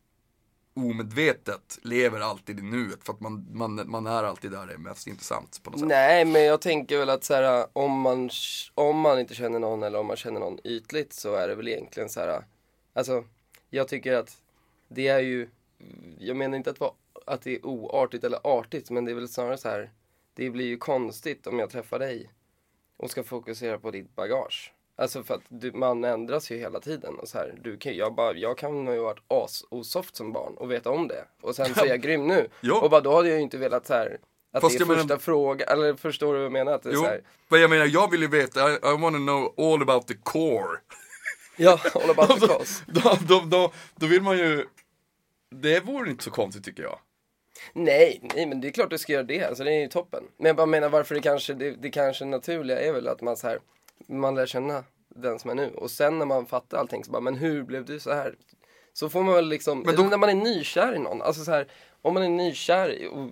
[0.74, 4.78] omedvetet lever alltid i nuet för att man, man, man är alltid där det är
[4.78, 5.88] mest intressant på något sätt.
[5.88, 8.30] Nej, men jag tänker väl att så här, om, man,
[8.74, 11.68] om man inte känner någon eller om man känner någon ytligt så är det väl
[11.68, 12.44] egentligen så här.
[12.92, 13.24] Alltså,
[13.70, 14.37] jag tycker att
[14.88, 15.48] det är ju,
[16.18, 16.92] jag menar inte att, vara,
[17.30, 19.90] att det är oartigt eller artigt, men det är väl snarare så här,
[20.34, 22.30] det blir ju konstigt om jag träffar dig
[22.96, 24.72] och ska fokusera på ditt bagage.
[24.96, 28.14] Alltså för att du, man ändras ju hela tiden och så här, du kan, jag,
[28.14, 31.24] bara, jag kan ha varit as-osoft som barn och veta om det.
[31.42, 32.48] Och sen så är jag grym nu.
[32.60, 32.80] Ja.
[32.80, 34.18] Och bara då hade jag ju inte velat så här,
[34.52, 36.72] att Fast det är jag menar- första frågan, eller förstår du vad jag menar?
[36.72, 38.96] Att det är Jo, så här, men jag menar jag vill ju veta, I, I
[39.00, 40.78] wanna know all about the core.
[41.56, 42.84] ja, all about the Alltså, cause.
[42.86, 44.66] då, då, då, då vill man ju,
[45.50, 46.98] det vore inte så konstigt tycker jag.
[47.72, 50.24] Nej, nej men det är klart du ska göra det, alltså det är ju toppen.
[50.36, 53.36] Men jag bara menar varför det kanske, det, det kanske naturliga är väl att man
[53.36, 53.60] så här,
[54.06, 55.70] man lär känna den som är nu.
[55.74, 58.34] Och sen när man fattar allting så bara, men hur blev du så här?
[58.92, 61.50] Så får man väl liksom, Men då- när man är nykär i någon, alltså så
[61.50, 61.66] här,
[62.02, 63.30] om man är nykär och,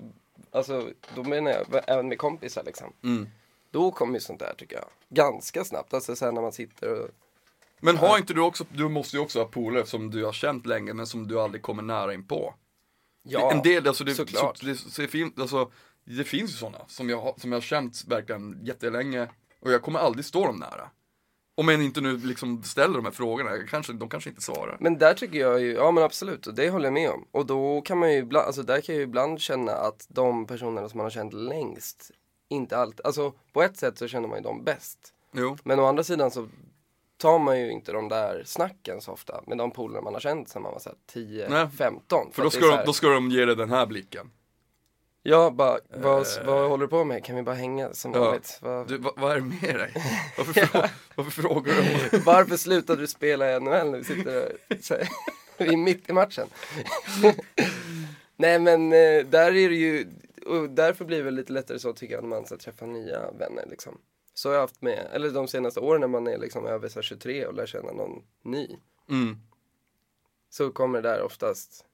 [0.50, 2.92] alltså då menar jag även med kompisar liksom.
[3.04, 3.28] Mm.
[3.70, 5.94] Då kommer ju sånt där tycker jag, ganska snabbt.
[5.94, 7.08] Alltså så här när man sitter och,
[7.80, 10.66] Men har inte du också, du måste ju också ha polare som du har känt
[10.66, 12.54] länge men som du aldrig kommer nära in på.
[13.22, 14.58] Ja, en del, alltså det, såklart.
[14.58, 15.70] Så, det, så det, fin, alltså,
[16.04, 19.28] det finns ju sådana som jag, som jag har känt verkligen jättelänge
[19.60, 20.90] och jag kommer aldrig stå dem nära.
[21.54, 24.76] Om jag inte nu liksom ställer de här frågorna, jag kanske, de kanske inte svarar.
[24.80, 27.26] Men där tycker jag ju, ja men absolut, och det håller jag med om.
[27.30, 30.46] Och då kan man ju ibland, alltså där kan jag ju ibland känna att de
[30.46, 32.10] personerna som man har känt längst,
[32.48, 35.14] inte alltid, alltså på ett sätt så känner man ju dem bäst.
[35.32, 35.56] Jo.
[35.64, 36.48] Men å andra sidan så
[37.18, 40.48] tar man ju inte de där snacken så ofta med de polare man har känt
[40.48, 42.32] sedan man var såhär 10, Nej, 15.
[42.32, 44.30] För då ska, så de, då ska de ge dig den här blicken.
[45.22, 47.24] Ja, bara, vad, vad håller du på med?
[47.24, 48.20] Kan vi bara hänga som Ja.
[48.20, 48.58] vanligt?
[48.62, 49.94] Vad- Du, vad är det med dig?
[50.38, 50.82] Varför, frå,
[51.14, 51.74] varför frågar
[52.10, 52.18] du?
[52.18, 54.96] Varför slutade du spela i NHL när vi sitter så
[55.58, 56.46] vi är mitt i matchen?
[58.36, 60.06] Nej men eh, där är det ju,
[60.46, 63.30] och därför blir det väl lite lättare så tycker jag när man ska träffa nya
[63.30, 63.98] vänner liksom.
[64.38, 66.94] Så har jag haft med, eller de senaste åren när man är liksom över så
[66.94, 68.76] här 23 och lär känna någon ny.
[69.08, 69.36] Mm.
[70.50, 71.84] Så kommer det där oftast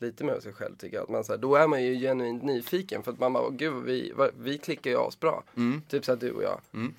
[0.00, 1.02] lite med sig själv tycker jag.
[1.04, 3.52] Att man, så här, då är man ju genuint nyfiken för att man bara, "Åh,
[3.52, 5.42] gud vi, vi klickar ju asbra.
[5.56, 5.82] Mm.
[5.88, 6.60] Typ så här du och jag.
[6.74, 6.94] Mm.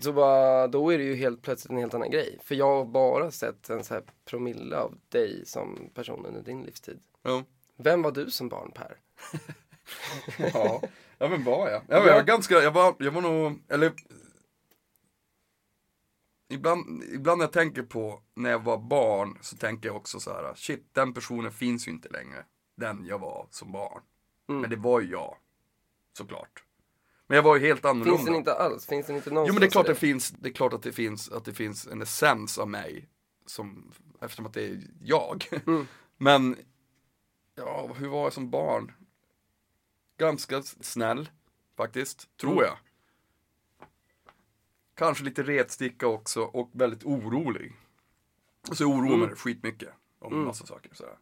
[0.00, 2.38] Så bara, då är det ju helt plötsligt en helt annan grej.
[2.44, 6.62] För jag har bara sett en så här promille av dig som person under din
[6.62, 7.00] livstid.
[7.24, 7.42] Jo.
[7.76, 8.96] Vem var du som barn Per?
[10.54, 10.82] Ja.
[11.24, 11.82] Ja, men var jag?
[11.88, 13.92] Jag var, jag var ganska, jag var, jag var nog, eller
[16.48, 20.30] Ibland, ibland när jag tänker på när jag var barn så tänker jag också så
[20.30, 22.44] här: shit den personen finns ju inte längre.
[22.76, 24.02] Den jag var som barn.
[24.48, 24.60] Mm.
[24.60, 25.36] Men det var ju jag.
[26.18, 26.64] Såklart.
[27.26, 28.16] Men jag var ju helt annorlunda.
[28.16, 28.86] Finns den inte alls?
[28.86, 29.48] Finns den inte någonstans?
[29.48, 31.52] Jo men det är klart det finns, det är klart att det finns, att det
[31.52, 33.08] finns en essens av mig.
[33.46, 35.48] Som, eftersom att det är jag.
[35.66, 35.86] Mm.
[36.16, 36.56] Men,
[37.54, 38.92] ja hur var jag som barn?
[40.16, 41.28] Ganska snäll,
[41.76, 42.64] faktiskt, tror Mm.
[42.64, 42.76] jag.
[44.94, 47.72] Kanske lite retsticka också och väldigt orolig.
[48.72, 50.44] Så jag oroar mig skitmycket om Mm.
[50.44, 50.94] massa saker.
[50.94, 51.18] Sådär.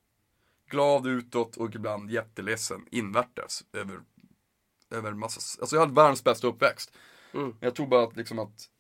[0.67, 4.01] Glad utåt och ibland jätteledsen invärtes över,
[4.91, 6.93] över massa, alltså jag hade världens bästa uppväxt.
[7.35, 7.57] Mm.
[7.61, 8.71] Jag tror bara att liksom att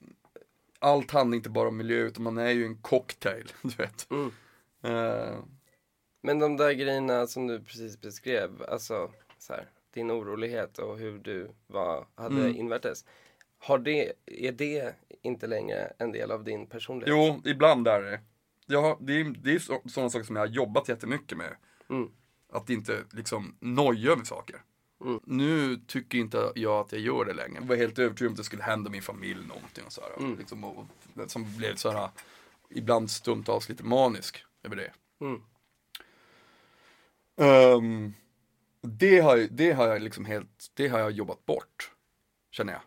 [0.78, 4.10] allt handlar inte bara om miljö utan man är ju en cocktail, du vet.
[4.10, 4.32] Mm.
[4.82, 5.38] Eh,
[6.24, 11.18] Men de där grejerna som du precis beskrev, alltså så här, din orolighet och hur
[11.18, 12.56] du var, hade Mm.
[12.56, 13.04] invärtes.
[13.58, 17.16] Har det, är det inte längre en del av din personlighet?
[17.16, 18.20] jo, ibland är det
[18.66, 21.56] jag det är, det är så, sådana saker som jag har jobbat jättemycket med.
[21.90, 22.10] Mm.
[22.52, 24.62] Att inte liksom noja över saker.
[25.04, 25.20] Mm.
[25.24, 27.58] Nu tycker inte jag att jag gör det längre.
[27.60, 30.10] Jag var helt övertygad om att det skulle hända min familj någonting och sådär.
[30.18, 30.38] Mm.
[30.38, 30.86] Liksom, och,
[31.26, 32.08] som blev såhär,
[32.70, 34.92] ibland stundtals lite manisk över det.
[35.20, 35.42] Mm.
[38.82, 41.90] Det, har, det har jag liksom helt, det har jag jobbat bort.
[42.50, 42.82] Känner jag.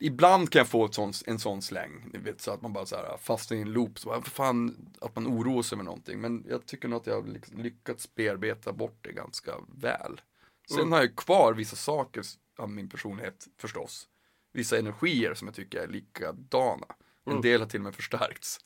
[0.00, 2.86] Ibland kan jag få ett sån, en sån släng, ni vet så att man bara
[2.86, 6.20] så här fastnar i en loop, så bara, fan att man oroar sig med någonting.
[6.20, 10.20] Men jag tycker nog att jag har liksom lyckats bearbeta bort det ganska väl.
[10.68, 10.92] Sen Mm.
[10.92, 12.22] har jag kvar vissa saker
[12.58, 14.08] av min personlighet förstås.
[14.52, 16.86] Vissa energier som jag tycker är likadana.
[17.24, 17.42] En Mm.
[17.42, 18.60] del har till och med förstärkts.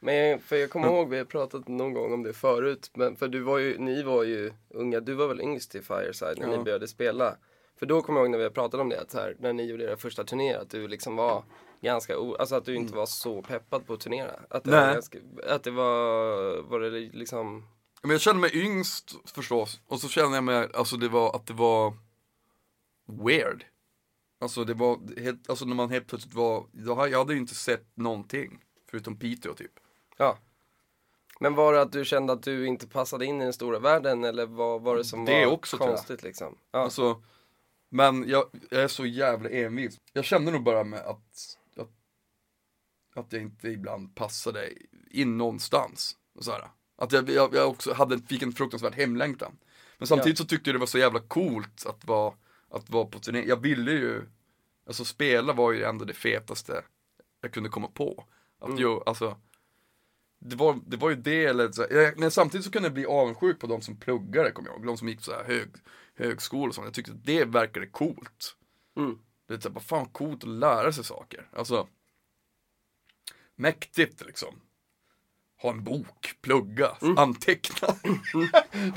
[0.00, 0.96] Men jag, för jag kommer Mm.
[0.98, 4.02] ihåg, vi har pratat någon gång om det förut, men för du var ju, ni
[4.02, 6.56] var ju unga, du var väl yngst i Fireside när Ja.
[6.56, 7.36] ni började spela.
[7.78, 9.84] För då kommer jag ihåg när vi pratat om det, att här, när ni gjorde
[9.84, 11.44] era första turné, att du liksom var
[11.80, 14.30] ganska, alltså att du inte var så peppad på att turnera.
[14.50, 14.80] Att det Mm.
[14.80, 14.86] Nej.
[14.86, 17.64] var ganska, att det var, var det liksom,
[18.02, 19.80] Men jag kände mig yngst förstås.
[19.86, 21.94] Och så kände jag mig, alltså det var, att det var
[23.24, 23.64] weird.
[24.40, 27.38] Alltså det var helt, alltså när man helt plötsligt var, jag hade jag hade ju
[27.38, 28.64] inte sett någonting.
[28.90, 29.72] Förutom Piteå typ.
[30.18, 30.38] Ja.
[31.40, 34.24] Men var det att du kände att du inte passade in i den stora världen
[34.24, 36.58] eller vad var det som Det var också, konstigt liksom?
[36.70, 36.78] Ja.
[36.78, 37.22] Alltså,
[37.88, 40.00] men jag, jag är så jävla envis.
[40.12, 41.88] Jag kände nog bara med att, att,
[43.14, 44.70] att jag inte ibland passade
[45.10, 46.16] in någonstans.
[46.34, 46.68] Och så här.
[46.96, 49.58] Att jag, jag, jag också hade, fick en fruktansvärd hemlängtan.
[49.98, 52.34] Men samtidigt så tyckte jag det var så jävla coolt att vara,
[52.70, 53.44] att vara på turné.
[53.46, 54.22] Jag ville ju,
[54.86, 56.82] alltså spela var ju ändå det fetaste
[57.40, 58.24] jag kunde komma på.
[58.58, 58.80] Att Mm.
[58.80, 59.36] ju, alltså,
[60.40, 63.06] det var, det var ju det, eller så, jag, men samtidigt så kunde jag bli
[63.06, 64.86] avundsjuk på de som pluggade, kommer jag ihåg.
[64.86, 65.68] De som gick så här hög,
[66.16, 66.84] högskola och sånt.
[66.84, 68.56] Jag tyckte att det verkade coolt.
[68.96, 69.18] Mm.
[69.48, 71.48] Det är så här, bara fan coolt att lära sig saker.
[71.52, 71.88] Alltså,
[73.56, 74.60] mäktigt liksom.
[75.62, 77.88] Ha en bok, plugga, anteckna.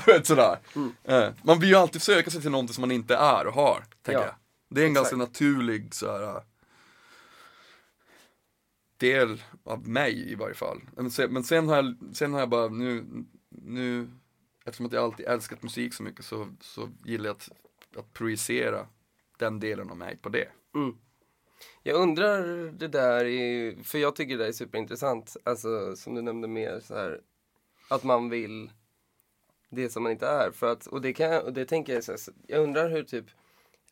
[0.06, 0.58] Du vet sådär.
[1.04, 3.84] Eh, Man vill ju alltid söka sig till någonting som man inte är och har,
[4.02, 4.34] tänker Ja, jag.
[4.70, 5.30] Det är en ganska exakt.
[5.32, 6.42] naturlig så här,
[9.02, 10.80] del av mig i varje fall.
[10.96, 13.04] Men sen, men sen, har, jag, sen har jag bara nu,
[13.48, 14.08] nu
[14.64, 17.48] eftersom att jag alltid älskat musik så mycket så, så gillar jag att,
[17.96, 18.86] att projicera
[19.38, 20.48] den delen av mig på det.
[20.74, 20.96] Mm.
[21.82, 26.22] Jag undrar det där, i, för jag tycker det där är superintressant, alltså som du
[26.22, 27.20] nämnde mer så här,
[27.88, 28.70] att man vill
[29.70, 30.50] det som man inte är.
[30.50, 33.02] För att, och det, kan, jag- och det tänker jag, så här, jag undrar hur
[33.02, 33.24] typ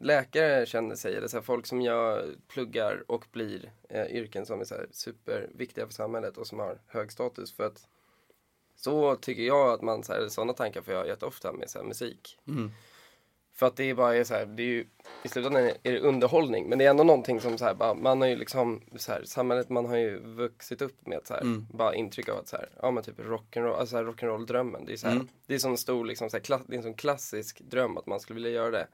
[0.00, 4.60] läkare känner sig, eller så här, folk som jag pluggar och blir eh, yrken som
[4.60, 7.52] är så här, superviktiga för samhället och som har hög status.
[7.56, 7.86] För att
[8.76, 11.86] så tycker jag att man, så här, sådana tankar får jag jätteofta med så här,
[11.86, 12.38] musik.
[13.54, 14.86] För att det är bara är så här, det är ju,
[15.22, 16.68] i slutändan är det underhållning.
[16.68, 19.22] Men det är ändå någonting som så här, bara, man har ju liksom, så här,
[19.24, 21.66] samhället, man har ju vuxit upp med så här, Mm.
[21.72, 24.84] bara intryck av att så här, ja men typ rock'n'roll, alltså så här, rock'n'roll drömmen.
[24.84, 25.28] Det är så här, Mm.
[25.46, 28.06] det är sån stor liksom, så här, klass, det är en sån klassisk dröm att
[28.06, 28.86] man skulle vilja göra det.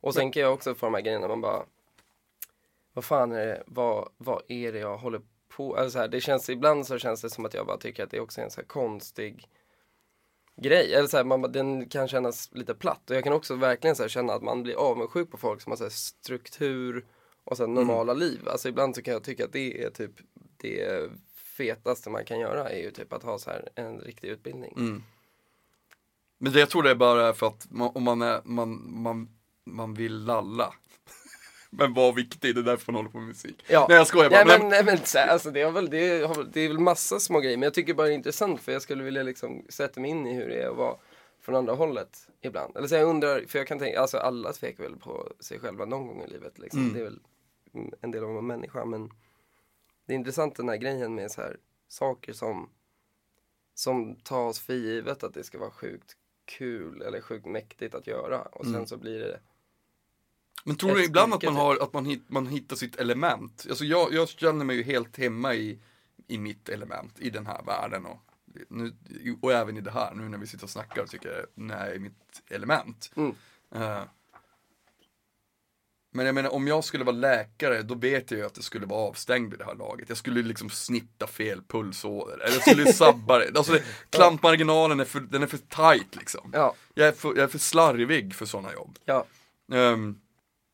[0.00, 1.64] Och sen kan jag också få de här grejerna, man bara,
[2.92, 6.20] vad fan är det, vad, vad är det jag håller på, alltså så här, det
[6.20, 8.50] känns, ibland så känns det som att jag bara tycker att det är också en
[8.50, 9.48] så konstig
[10.56, 10.94] grej.
[10.94, 13.10] Eller så här, man, den kan kännas lite platt.
[13.10, 15.76] Och jag kan också verkligen så känna att man blir avundsjuk på folk som har
[15.76, 17.04] så struktur
[17.44, 18.48] och så här, normala liv.
[18.48, 20.12] Alltså ibland så kan jag tycka att det är typ
[20.56, 24.74] det fetaste man kan göra är ju typ att ha så här en riktig utbildning.
[24.76, 25.02] Mm.
[26.38, 29.28] Men jag tror det är bara för att man, om man, är, man, man,
[29.70, 30.74] man vill lalla.
[31.70, 33.64] Men var viktig, det är därför man håller på med musik.
[33.68, 33.86] Ja.
[33.88, 34.44] Nej jag skojar bara.
[34.44, 37.20] Nej men, nej, men här, alltså, det, är väl, det, väl- det är väl massa
[37.20, 40.00] små grejer men jag tycker bara det är intressant för jag skulle vilja liksom sätta
[40.00, 40.96] mig in i hur det är att vara
[41.40, 42.76] från andra hållet ibland.
[42.76, 45.84] Eller så jag undrar, för jag kan tänka, alltså alla tvekar väl på sig själva
[45.84, 46.80] någon gång i livet liksom.
[46.80, 46.94] Mm.
[46.94, 47.20] Det är väl
[48.00, 49.10] en del av att vara människa men
[50.06, 51.56] det är intressant den här grejen med så här
[51.88, 52.70] saker som
[53.74, 58.42] som tas för givet att det ska vara sjukt kul eller sjukt mäktigt att göra
[58.42, 58.86] och sen Mm.
[58.86, 59.40] så blir det
[60.64, 63.66] men tror du ibland att man, har, att man, hit, man hittar sitt element?
[63.68, 65.78] Alltså jag, jag känner mig ju helt hemma i,
[66.26, 68.18] i mitt element, i den här världen och,
[68.68, 68.92] nu,
[69.42, 71.88] och även i det här, nu när vi sitter och snackar tycker jag, när jag
[71.88, 73.12] är i mitt element.
[73.16, 73.34] Mm.
[73.74, 74.02] Eh,
[76.12, 78.86] men jag menar om jag skulle vara läkare då vet jag ju att det skulle
[78.86, 80.08] vara avstängd vid det här laget.
[80.08, 82.34] Jag skulle liksom snitta fel pulsåder.
[82.34, 83.58] Eller jag skulle sabba det.
[83.58, 86.50] Alltså det, klampmarginalen är för, den är för tight liksom.
[86.52, 88.98] Ja, Jag är för, jag är för slarvig för sådana jobb.
[89.04, 89.26] ja,
[89.72, 90.20] Um,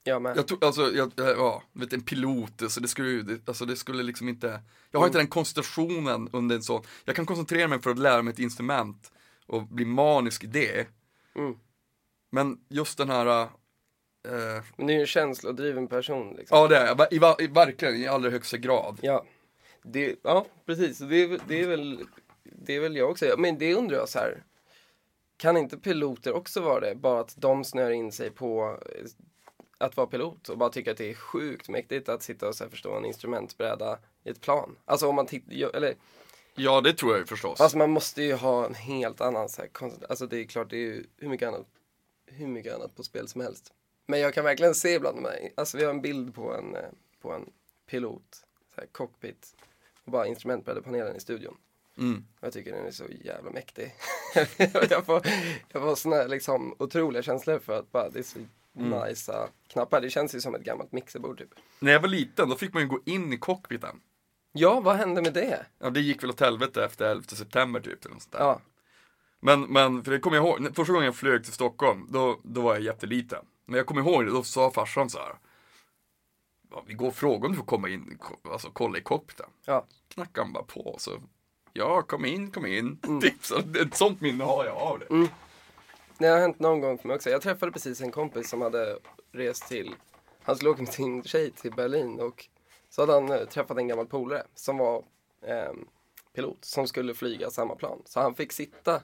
[0.07, 0.37] jag med.
[0.37, 3.77] jag tror, alltså, jag, ja, vet en pilot, alltså det skulle ju, det, alltså det
[3.77, 7.83] skulle liksom inte, jag har inte den koncentrationen under en sån, jag kan koncentrera mig
[7.83, 9.12] för att lära mig ett instrument
[9.47, 10.87] och bli manisk i det.
[11.35, 11.55] Mm.
[12.31, 16.59] Men just den här, eh, Men du är ju en känslodriven person liksom.
[16.59, 18.99] ja det är jag, i, i, verkligen i allra högsta grad.
[19.03, 19.25] Ja,
[19.83, 20.99] det, ja precis.
[20.99, 22.07] Det är, väl- det är väl
[22.66, 23.35] det vill jag också.
[23.38, 24.42] Men det undrar jag så här.
[25.37, 26.95] Kan inte piloter också vara det?
[26.95, 29.05] Bara att de snör in sig på eh,
[29.79, 32.69] att vara pilot och bara tycker att det är sjukt mäktigt att sitta och så
[32.69, 34.77] förstå en instrumentbräda i ett plan.
[34.85, 35.95] Alltså om man tittar, eller
[36.59, 37.61] Ja, det tror jag ju förstås.
[37.61, 40.71] Alltså man måste ju ha en helt annan så här, konst- alltså det är klart
[40.71, 41.67] det är ju hur mycket annat,
[42.27, 43.73] hur mycket annat på spel som helst.
[44.07, 46.77] Men jag kan verkligen se bland de här, alltså vi har en bild på en,
[46.77, 46.83] eh,
[47.21, 47.51] på en
[47.87, 48.23] pilot,
[48.75, 49.57] så här cockpit
[50.05, 51.57] och bara instrumentbrädepanelen i studion.
[51.99, 52.25] Mm.
[52.41, 53.95] Jag tycker den är så jävla mäktig.
[54.91, 55.27] jag får,
[55.73, 58.39] jag får såna liksom otroliga känslor för att bara det är så
[58.77, 59.09] Mm.
[59.09, 60.01] nice knappar.
[60.01, 61.51] Det känns ju som ett gammalt mixerbord typ.
[61.79, 64.01] När jag var liten, då fick man ju gå in i cockpiten.
[64.53, 65.67] Ja, vad hände med det?
[65.79, 68.05] Ja, det gick väl åt helvete efter 11 september typ.
[68.05, 68.29] Eller något.
[68.31, 68.61] Ja,
[69.41, 72.61] Men, men, för det kommer jag ihåg, första gången jag flög till Stockholm, då, då
[72.61, 73.45] var jag jätteliten.
[73.65, 75.35] Men jag kommer ihåg det, då sa farsan så här.
[76.71, 78.19] Ja, vi går och frågar om du får komma in,
[78.53, 79.47] alltså kolla i cockpiten.
[79.65, 79.87] ja.
[80.09, 81.11] Knackade han bara på så,
[81.73, 82.99] ja kom in, kom in.
[83.07, 83.21] Mm.
[83.23, 85.29] Typ, så, ett sånt minne har jag av det.
[86.19, 87.31] Det har hänt någon gång för mig också.
[87.31, 88.99] Jag träffade precis en kompis som hade
[89.33, 89.95] rest till,
[90.43, 92.47] han skulle åka med sin tjej till Berlin och
[92.91, 95.05] så hade han eh, träffat en gammal polare som var
[95.47, 95.87] ehm,
[96.35, 98.03] pilot som skulle flyga samma plan.
[98.05, 99.03] Så han fick sitta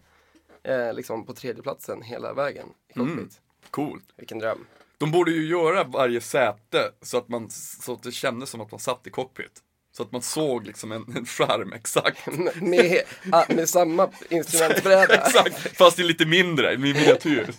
[0.63, 3.17] eh, liksom på tredje platsen hela vägen i cockpit.
[3.17, 3.29] Mm.
[3.71, 4.05] Coolt.
[4.17, 4.67] Vilken dröm.
[4.99, 8.71] De borde ju göra varje säte så att, man, så att det kändes som att
[8.71, 9.63] man satt i cockpit.
[9.93, 12.27] Så att man såg liksom en, en skärm, exakt.
[12.27, 13.03] med, med,
[13.33, 15.15] ah, med samma instrumentbräda.
[15.27, 17.51] exakt, fast det är lite mindre, i miniatyr.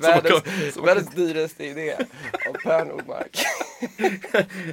[0.00, 0.42] världens,
[0.74, 1.96] kan- världens dyraste idé
[2.48, 3.44] av Per Nordmark.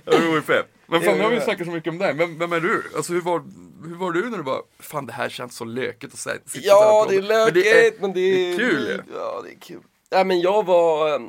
[0.05, 0.67] Ja, det vore fett.
[0.87, 2.13] Men fan, nu har vi snackat så mycket om dig.
[2.13, 2.83] Vem, vem är du?
[2.95, 3.43] Alltså hur var,
[3.87, 6.37] hur var du när du bara, fan det här känns så lökigt att säga.
[6.53, 9.13] Ja, det är prata." lökigt, men det är, det är kul ju.
[9.15, 9.81] Ja, det är kul.
[10.09, 11.21] Ja, men jag var, eh,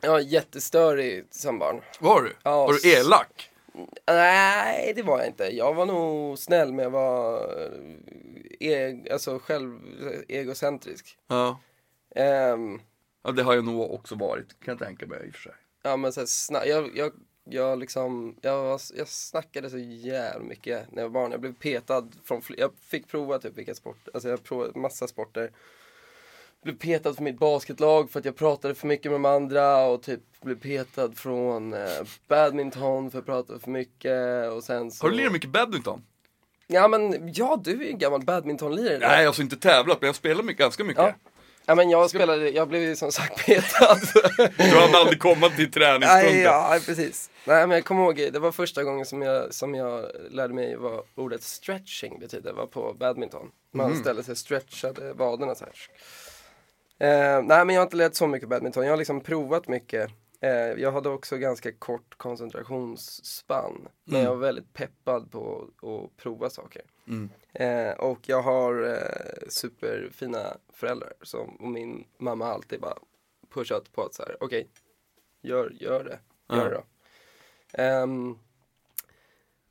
[0.00, 1.80] jag var jättestörig som barn.
[1.98, 2.32] Var du?
[2.42, 3.48] Ja, var du elak?
[4.06, 5.56] Nej, det var jag inte.
[5.56, 7.48] Jag var nog snäll, men jag var
[8.60, 9.80] e alltså själv
[10.28, 11.18] egocentrisk.
[11.26, 11.60] Ja.
[12.14, 12.80] Ehm,
[13.22, 13.30] ja.
[13.30, 15.52] det har jag nog också varit, kan jag tänka mig i och för sig.
[15.82, 16.20] ja, men så
[16.54, 17.12] här, jag, jag,
[17.44, 21.30] jag liksom, jag, var, jag snackade så jävla mycket när jag var barn.
[21.30, 25.50] Jag blev petad från, jag fick prova typ vilka sport, alltså jag provade massa sporter.
[26.64, 30.02] Blev petad från mitt basketlag för att jag pratade för mycket med de andra och
[30.02, 31.80] typ blev petad från eh,
[32.28, 35.04] badminton för att jag pratade för mycket och sen så...
[35.04, 36.02] Har du lirat mycket badminton?
[36.66, 38.98] Ja men, ja du är ju en gammal badmintonlirare.
[39.08, 41.02] Nej, alltså inte tävlat, men jag spelar mycket, ganska mycket.
[41.02, 41.14] Ja.
[41.66, 43.98] Ja men jag spelade, jag blev ju som sagt petad.
[44.56, 46.40] Du hann aldrig komma till Nej, träningspunkten.
[46.42, 47.30] ja, precis.
[47.44, 50.76] Nej men jag kommer ihåg, det var första gången som jag, som jag lärde mig
[50.76, 53.46] vad ordet stretching betyder, var på badminton.
[53.74, 54.00] Man Mhm.
[54.00, 55.74] ställde sig och stretchade vaderna så här.
[57.02, 60.10] Eh, nej men jag har inte lärt så mycket badminton, jag har liksom provat mycket.
[60.40, 63.88] Eh, jag hade också ganska kort koncentrationsspann.
[64.04, 64.24] Men Mm.
[64.24, 66.82] jag var väldigt peppad på att prova saker.
[67.08, 67.30] Mm.
[67.52, 72.98] Eh, och jag har eh, superfina föräldrar som, och min mamma har alltid bara
[73.54, 74.68] pushat på att så här, okej,
[75.40, 76.18] gör, gör det,
[76.56, 76.82] gör det då.
[77.82, 78.38] Ehm,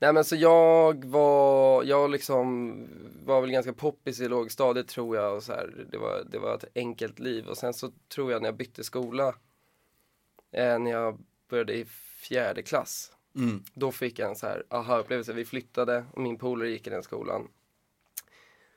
[0.02, 2.72] nej men så jag var, jag liksom
[3.24, 6.54] var väl ganska poppis i lågstadiet tror jag och så här, det var, det var
[6.54, 9.28] ett enkelt liv och sen så tror jag när jag bytte skola,
[10.52, 11.84] eh, när jag började i
[12.20, 13.62] fjärde klass, Mm.
[13.74, 15.32] då fick jag en så här aha-upplevelse.
[15.32, 17.48] Vi flyttade och min polare gick i den skolan.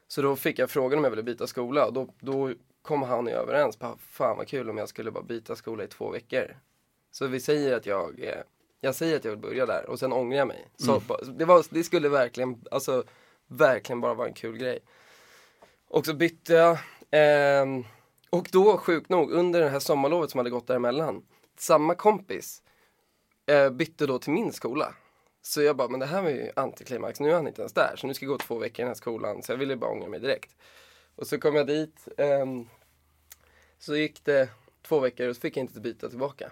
[0.07, 3.25] Så då fick jag frågan om jag ville byta skola och då, då kom han
[3.25, 3.77] och jag överens.
[3.77, 6.57] På, Fan vad kul om jag skulle bara byta skola i två veckor.
[7.11, 8.41] Så vi säger att jag, eh,
[8.85, 10.67] jag säger att jag vill börja där och sen ångrar jag mig.
[10.77, 13.03] Så ba- det, var, det skulle verkligen, alltså
[13.47, 14.79] verkligen bara vara en kul grej.
[15.87, 16.77] Och så bytte jag.
[17.11, 17.83] ehm,
[18.29, 21.25] och då sjukt nog under det här sommarlovet som hade gått däremellan.
[21.57, 22.61] Samma kompis
[23.45, 24.93] eh, bytte då till min skola.
[25.41, 27.95] Så jag bara, men det här var ju antiklimax, nu är han inte ens där.
[27.95, 29.43] Så nu ska jag gå två veckor i den här skolan.
[29.43, 30.55] Så jag ville bara ångra mig direkt.
[31.15, 32.07] Och så kom jag dit.
[32.17, 32.67] ehm,
[33.79, 34.49] så gick det
[34.81, 36.51] två veckor och så fick jag inte byta tillbaka.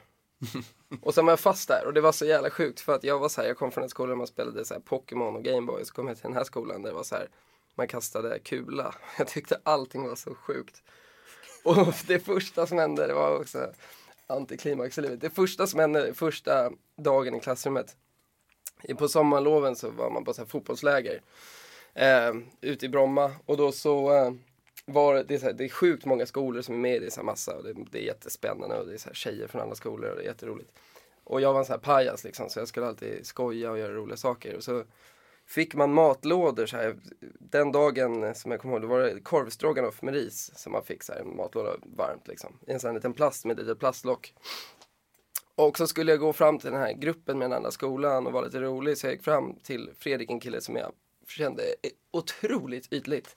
[1.01, 3.19] och sen var jag fast där och det var så jävla sjukt för att jag
[3.19, 5.43] var så här, jag kom från en skola där man spelade så här Pokémon och
[5.43, 5.81] Gameboy.
[5.81, 7.29] och Så kom jag till den här skolan där det var så här,
[7.75, 8.95] man kastade kula.
[9.17, 10.83] Jag tyckte allting var så sjukt.
[11.63, 13.73] Och det första som hände, det var också
[14.27, 15.21] antiklimax i livet.
[15.21, 17.95] Det första som hände första dagen i klassrummet.
[18.97, 21.21] På sommarloven så var man på så här fotbollsläger.
[21.93, 23.31] Eh, ute i Bromma.
[23.45, 24.31] Och då så eh,
[24.85, 27.11] var det, är så här, det är sjukt många skolor som är med i det,
[27.11, 27.57] så massa.
[27.57, 30.15] Och det, det är jättespännande och det är så här tjejer från andra skolor och
[30.15, 30.71] det är jätteroligt.
[31.23, 33.93] Och jag var en sån här pajas liksom så jag skulle alltid skoja och göra
[33.93, 34.55] roliga saker.
[34.55, 34.83] Och så
[35.45, 36.95] fick man matlådor så här.
[37.39, 41.03] Den dagen som jag kommer ihåg, då var det korvstroganoff med ris som man fick
[41.03, 42.59] så här, en matlåda varmt liksom.
[42.67, 44.33] I en sån här liten plast med ett litet plastlock.
[45.55, 48.33] Och så skulle jag gå fram till den här gruppen med den andra skolan och
[48.33, 50.91] vara lite rolig så jag gick fram till Fredrik, en kille som jag
[51.27, 51.63] kände
[52.11, 53.35] otroligt ytligt.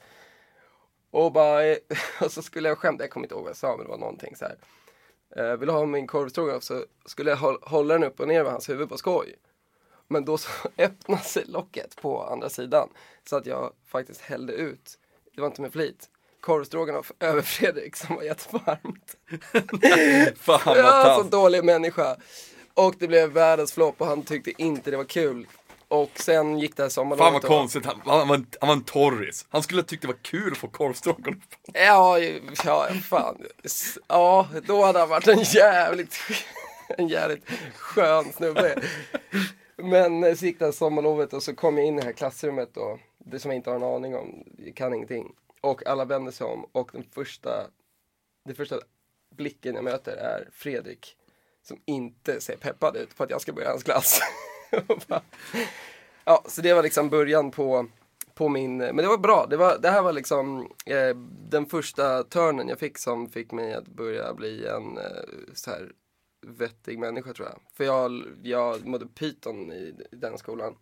[1.10, 1.76] Och bara, eh,
[2.20, 3.98] och så skulle jag skämta, jag kommer inte ihåg vad jag sa men det var
[3.98, 4.56] någonting så här.
[5.36, 8.40] Eh, vill du ha min korvstroganoff så skulle jag håll, hålla den upp och ner
[8.40, 9.34] över hans huvud på skoj.
[10.08, 12.88] Men då så öppnade sig locket på andra sidan.
[13.24, 14.98] Så att jag faktiskt hällde ut,
[15.34, 19.16] det var inte med flit, korvstroganoff över Fredrik som var jättevarmt.
[20.38, 22.16] Fan vad Jag är så dålig människa.
[22.74, 25.46] Och det blev världens flopp och han tyckte inte det var kul.
[25.88, 27.24] Och sen gick det här sommarlovet.
[27.24, 29.46] Fan vad och- konstigt, han, han, var en, han var en torris.
[29.48, 31.44] Han skulle ha tyckt det var kul att få korvstroganoff.
[31.72, 32.18] Ja,
[32.64, 33.42] ja, fan.
[34.08, 36.18] Ja, då hade han varit en jävligt,
[36.88, 37.44] en jävligt
[37.76, 38.82] skön snubbe.
[39.76, 42.12] Men eh, så gick det här sommarlovet och så kom jag in i det här
[42.12, 45.32] klassrummet och det som jag inte har en aning om, jag kan ingenting.
[45.60, 47.66] Och alla vänder sig om och den första,
[48.44, 48.76] den första
[49.36, 51.16] blicken jag möter är Fredrik
[51.62, 54.20] som inte ser peppad ut på att jag ska börja hans klass.
[56.28, 57.86] Ja, så det var liksom början på,
[58.34, 59.46] på min, men det var bra.
[59.50, 61.16] Det, var, det här var liksom eh,
[61.50, 65.04] den första törnen jag fick som fick mig att börja bli en eh,
[65.54, 65.92] så här
[66.46, 67.58] vettig människa tror jag.
[67.72, 70.76] För jag, jag mådde pyton i, i den skolan.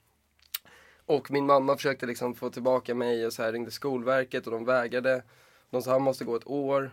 [1.07, 4.65] Och min mamma försökte liksom få tillbaka mig och så här ringde Skolverket och de
[4.65, 5.23] vägrade.
[5.71, 6.91] De sa han måste gå ett år.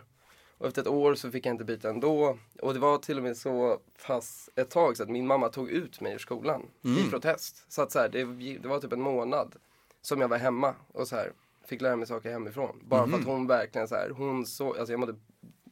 [0.62, 2.38] Och efter ett år så fick jag inte byta ändå.
[2.60, 5.70] Och det var till och med så pass ett tag så att min mamma tog
[5.70, 7.72] ut mig ur skolan i protest.
[7.72, 8.24] Så att så här, det,
[8.58, 9.56] det var typ en månad
[10.02, 11.32] som jag var hemma och så här
[11.64, 12.80] fick lära mig saker hemifrån.
[12.82, 15.14] Bara för att hon verkligen så här, hon så, alltså jag mådde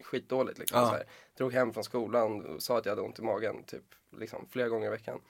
[0.03, 0.81] skitdåligt liksom.
[0.81, 0.87] Ja.
[0.87, 1.05] Så här,
[1.37, 3.85] drog hem från skolan och sa att jag hade ont i magen typ
[4.19, 5.21] liksom flera gånger i veckan.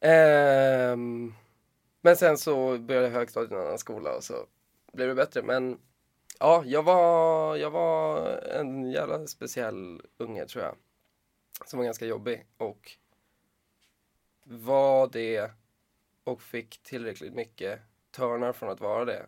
[0.00, 1.34] Ehm,
[2.00, 4.34] men sen så började jag högstadiet i en annan skola och så
[4.92, 5.42] blev det bättre.
[5.42, 5.78] Men
[6.38, 10.76] ja, jag var, jag var en jävla speciell unge tror jag.
[11.66, 12.90] Som var ganska jobbig och
[14.44, 15.50] var det
[16.24, 17.80] och fick tillräckligt mycket
[18.10, 19.26] törnar från att vara det.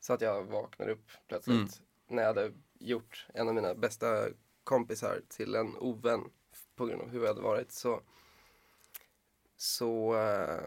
[0.00, 1.68] Så att jag vaknade upp plötsligt Mm.
[2.06, 4.28] när jag hade gjort en av mina bästa
[4.64, 6.30] kompisar till en ovän
[6.74, 7.72] på grund av hur jag hade varit.
[7.72, 8.00] Så,
[9.56, 10.60] så eh,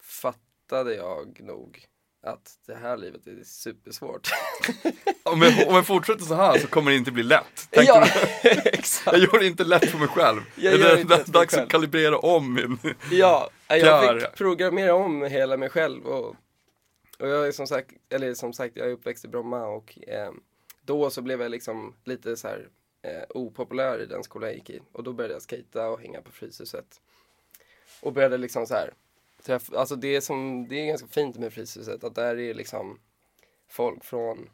[0.00, 1.86] fattade jag nog
[2.26, 4.30] att det här livet är supersvårt.
[5.22, 7.68] Om jag, om jag fortsätter så här så kommer det inte bli lätt.
[7.70, 8.06] Ja,
[8.64, 9.16] exakt.
[9.16, 10.40] Jag gör det inte lätt för mig själv.
[10.54, 12.78] Jag är det dags att kalibrera om min...
[13.10, 16.36] Ja, jag fick programmera om hela mig själv och,
[17.18, 20.30] och jag är som sagt, eller som sagt, jag är uppväxt i Bromma och eh,
[20.82, 22.68] då så blev jag liksom lite så här
[23.02, 26.22] eh, opopulär i den skolan jag gick i och då började jag skata och hänga
[26.22, 27.00] på Fryshuset.
[28.00, 28.92] Och började liksom så här
[29.42, 33.00] träff, alltså det som, det är ganska fint med Fryshuset att där är liksom
[33.68, 34.50] folk från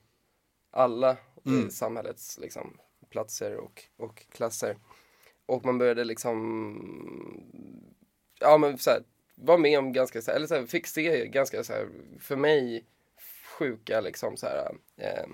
[0.71, 1.17] alla
[1.47, 1.71] Mm.
[1.71, 2.79] samhällets liksom
[3.11, 4.77] platser och, och klasser.
[5.47, 7.43] Och man började liksom,
[8.41, 9.03] ja men så här,
[9.35, 11.89] var med om ganska, så här, eller så här, fick se ganska så här,
[12.21, 12.87] för mig,
[13.59, 15.27] sjuka liksom så här, eh,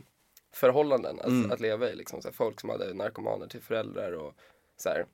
[0.52, 1.50] förhållanden att, Mm.
[1.50, 1.94] att leva i.
[1.94, 4.34] Liksom, så folk som hade narkomaner till föräldrar och
[4.76, 5.06] så här,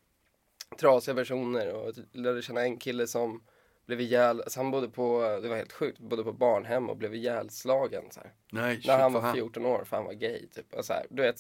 [0.79, 3.43] trasiga personer och jag lärde känna en kille som
[3.87, 7.15] blev ihjäl, alltså han bodde på, det var helt sjukt, bodde på barnhem och blev
[7.15, 8.33] ihjälslagen så här.
[8.53, 10.75] Nej, shit, När han var hem- 14 år för han var gay typ.
[10.75, 11.39] Och så här, du vet,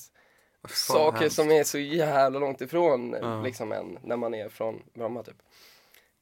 [0.68, 1.36] saker hemskt.
[1.36, 3.42] som är så jävla långt ifrån Ja.
[3.42, 5.42] liksom en, när man är från Bromma typ.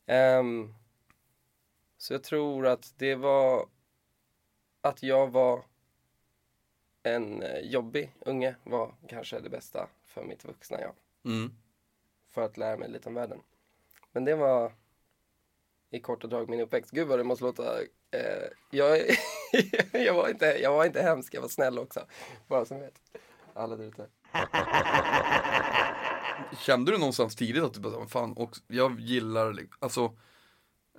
[0.06, 0.74] Ehm,
[1.98, 3.66] så jag tror att det var
[4.80, 5.62] att jag var
[7.02, 10.92] en eh, jobbig unge var kanske det bästa för mitt vuxna jag.
[11.24, 11.52] Mm.
[12.28, 13.40] För att lära mig lite om världen.
[14.12, 14.72] Men det var
[15.93, 16.90] i korta drag min uppväxt.
[16.90, 17.86] Gud vad det måste låta eh,
[18.70, 18.99] jag,
[19.93, 22.01] jag, var inte, jag var inte hemsk, jag var snäll också.
[22.49, 22.95] Bara som vet.
[23.55, 24.07] Alla där ute.
[26.59, 30.12] Kände du någonstans tidigt att du bara, fan, och jag gillar, li- alltså,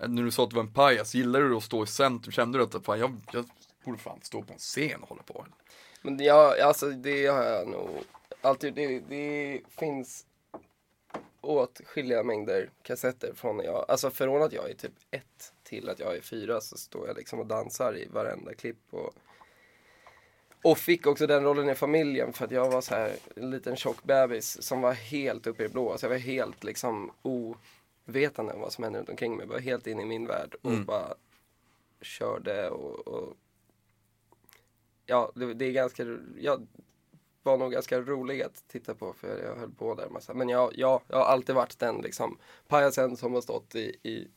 [0.07, 2.31] när du sa att du var en pajas, gillar du att stå i centrum?
[2.31, 3.45] Kände du att, fan, jag, jag
[3.85, 5.45] borde fan stå på en scen och hålla på?
[6.01, 7.89] Men jag, alltså det har jag nog
[8.41, 10.25] alltid det, det finns
[11.43, 15.99] åtskilliga mängder kassetter från när jag, alltså från att jag är typ ett till att
[15.99, 19.13] jag är fyra så står jag liksom och dansar i varenda klipp och
[20.63, 23.75] och fick också den rollen i familjen för att jag var så här en liten
[23.75, 25.97] tjock bebis som var helt uppe i det blå.
[25.97, 29.45] Så jag var helt liksom ovetande om vad som hände runt omkring mig.
[29.45, 30.85] Jag var helt inne i min värld och Mm.
[30.85, 31.13] bara
[32.01, 33.33] körde och, och
[35.05, 36.67] ja, det, det är ganska, jag
[37.43, 40.33] var nog ganska rolig att titta på för jag höll på där massa.
[40.33, 42.37] Men jag, jag, jag har alltid varit den liksom
[42.67, 44.27] pajasen som har stått i, i,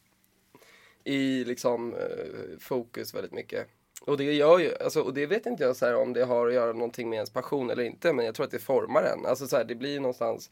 [1.04, 3.66] i liksom eh, fokus väldigt mycket.
[4.00, 6.46] Och det gör ju, alltså, och det vet inte jag så här, om det har
[6.48, 9.26] att göra någonting med ens passion eller inte, men jag tror att det formar en.
[9.26, 10.50] Alltså så här, det blir någonstans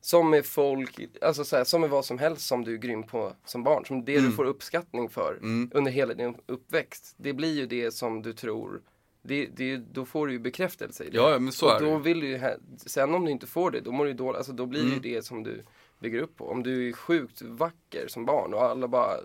[0.00, 3.02] som med folk, alltså så här, som med vad som helst som du är grym
[3.02, 3.84] på som barn.
[3.84, 5.70] Som det du får uppskattning för Mm.
[5.74, 7.14] under hela din uppväxt.
[7.16, 8.82] Det blir ju det som du tror,
[9.26, 11.16] det, det, då får du ju bekräftelse i det.
[11.16, 11.98] Ja, men så och är det då ju.
[12.02, 12.40] vill du
[12.76, 14.36] sen om du inte får det, då mår du dåligt.
[14.36, 15.02] Alltså då blir det Mm.
[15.02, 15.62] ju det som du
[15.98, 16.48] bygger upp på.
[16.48, 19.16] Om du är sjukt vacker som barn och alla bara,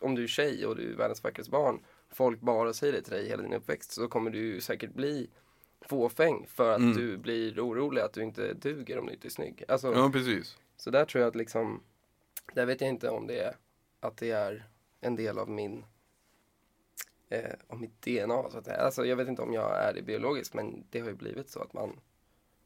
[0.00, 3.12] om du är tjej och du är världens vackraste barn, folk bara säger det till
[3.12, 5.30] dig hela din uppväxt, så kommer du säkert bli
[5.80, 6.96] fåfäng för att Mm.
[6.96, 9.64] du blir orolig att du inte duger om du inte är snygg.
[9.68, 10.56] Alltså, Ja, precis.
[10.76, 11.80] Så där tror jag att liksom,
[12.54, 13.56] där vet jag inte om det är,
[14.00, 14.64] att det är
[15.00, 15.84] en del av min,
[17.30, 18.50] eh, av mitt DNA.
[18.50, 21.14] Så att, alltså jag vet inte om jag är det biologiskt, men det har ju
[21.14, 22.00] blivit så att man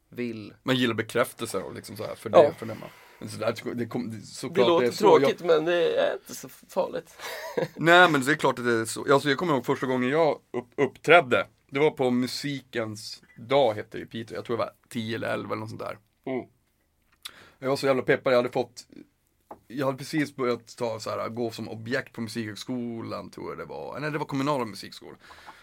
[0.09, 0.55] vill.
[0.63, 2.43] Man gillar bekräftelse och liksom så här för Ja.
[2.43, 2.89] det, för det man.
[3.31, 5.19] Så där, det, kom, det, Det låter så.
[5.19, 7.17] tråkigt, men det är inte så farligt.
[7.77, 9.13] Nej men det är klart att det är så.
[9.13, 11.47] Alltså, jag kommer ihåg första gången jag upp, uppträdde.
[11.71, 14.37] Det var på musikens dag hette det i Piteå.
[14.37, 15.99] Jag tror det var 10 eller 11 eller något sånt där.
[16.27, 16.47] Mm.
[17.59, 18.33] Jag var så jävla peppad.
[18.33, 18.87] Jag hade fått
[19.71, 23.65] jag hade precis börjat ta så här, gå som objekt på musikhögskolan tror jag det
[23.65, 24.01] var.
[24.01, 25.17] Nej det var kommunala musikskolan.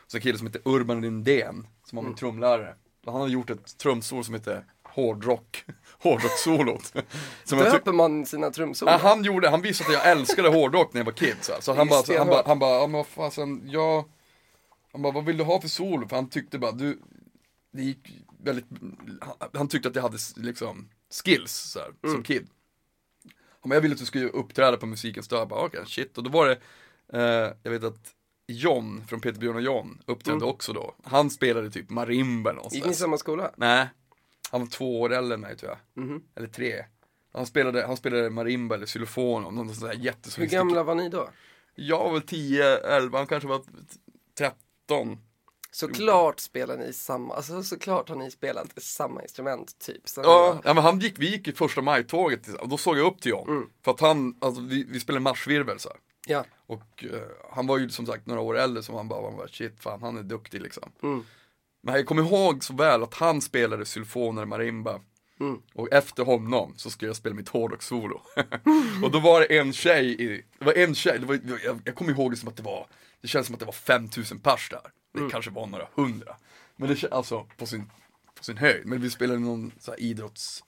[0.08, 2.76] Så en kille som heter Urban Lindén, som var min trumlärare.
[3.06, 5.66] Och han hade gjort ett trumsolo som heter Hårdrock,
[6.04, 6.94] Hårdrock-solot.
[7.50, 8.92] Döper man sina trumsolon?
[8.94, 11.74] Ja, han gjorde, han visste att jag älskade hårdrock när jag var kid så, så
[11.74, 14.06] han Det är bara, han bara, han bara, ja men vad fasen, jag
[14.92, 16.08] Han bara, vad vill du ha för solo?
[16.08, 17.00] För han tyckte bara, du
[17.72, 18.66] Det gick väldigt,
[19.22, 20.90] han, han tyckte att jag hade liksom
[21.24, 22.16] skills så här, Mm.
[22.16, 22.48] som kid
[23.70, 26.24] Bara, jag ville att du skulle uppträda på musikens dag, jag bara okej, shit, och
[26.24, 26.60] då var det
[27.14, 28.14] eh, Jag vet att
[28.48, 30.50] John från Peter Björn och John uppträdde Mm.
[30.50, 33.52] också då Han spelade typ marimba Gick ni i någonstans samma skola?
[33.58, 33.88] Nej,
[34.52, 36.24] han var två år äldre än mig tror jag Mhm.
[36.36, 36.86] eller tre.
[37.34, 40.96] Han spelade, han spelade marimba eller xylofon och någon sån där Hur jättesofistik- gamla var
[40.96, 41.30] ni då?
[41.76, 43.62] Jag var väl 10, 11, han kanske var
[44.38, 45.18] 13.
[45.72, 50.10] Såklart spelar ni samma, alltså såklart har ni spelat samma instrument typ.
[50.10, 53.06] Sen Ja, ja men han gick, vi gick i första majtåget och då såg jag
[53.06, 53.50] upp till John.
[53.50, 53.70] Mm.
[53.84, 55.98] För att han, alltså vi, vi spelade marschvirvel så här.
[56.28, 56.46] Ja.
[56.68, 59.48] Och eh, han var ju som sagt några år äldre så han bara, han bara
[59.48, 60.92] shit fan han är duktig liksom.
[61.04, 61.26] Mm.
[61.82, 65.00] Men jag kommer ihåg så väl att han spelade xylofoner och marimba.
[65.40, 65.62] Mm.
[65.74, 68.22] Och efter honom så skulle jag spela mitt hårdrock-solo.
[69.04, 71.96] och då var det en tjej i, det var en tjej, det var, jag, jag
[71.96, 72.88] kommer ihåg det som att det var,
[73.22, 74.92] det känns som att det var 5000 pers där.
[75.12, 76.38] Det kanske var några hundra.
[76.76, 77.92] Men det alltså på sin,
[78.36, 78.86] på sin höjd.
[78.86, 80.64] Men vi spelade i någon så här idrotts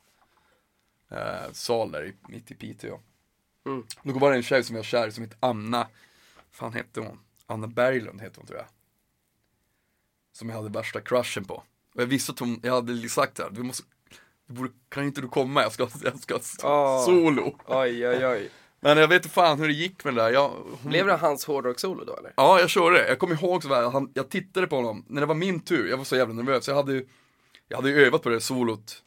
[1.11, 1.51] eh,
[1.91, 2.99] där i, mitt i Piteå.
[3.65, 3.85] Mm.
[4.03, 5.87] Då var det en tjej som jag var kär som hette Anna,
[6.51, 7.19] fan hette hon?
[7.45, 8.67] Anna Berglund hette hon tror jag.
[10.31, 11.63] Som jag hade värsta crushen på.
[11.95, 13.83] Och jag visste att hon, jag hade sagt det här, du måste,
[14.45, 15.61] du borde, kan inte du komma?
[15.61, 17.05] Jag ska, jag ska Ah.
[17.05, 17.59] solo.
[17.65, 18.51] Oj, oj, oj.
[18.79, 20.31] Men jag vet inte fan hur det gick med det där.
[20.31, 22.33] Jag, hon, Blev det hans hårdrock-solo då eller?
[22.35, 23.07] Ja, jag körde det.
[23.07, 25.89] Jag kommer ihåg så väl, han, jag tittade på honom, när det var min tur,
[25.89, 26.67] jag var så jävla nervös.
[26.67, 27.07] Jag hade ju,
[27.67, 29.03] jag hade ju övat på det solot,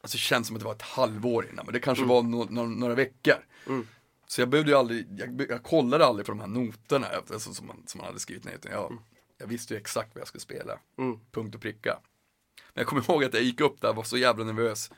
[0.00, 2.46] alltså det känns som att det var ett halvår innan, men det kanske var no,
[2.50, 3.36] no, några veckor.
[3.66, 3.86] Mm.
[4.26, 7.66] Så jag behövde ju aldrig, jag, jag kollade aldrig på de här noterna alltså, som,
[7.66, 8.98] man, som man hade skrivit ner, utan jag,
[9.38, 10.78] jag visste ju exakt vad jag skulle spela.
[10.98, 11.18] Mm.
[11.32, 11.98] Punkt och pricka.
[12.74, 14.90] Men jag kommer ihåg att jag gick upp där och var så jävla nervös.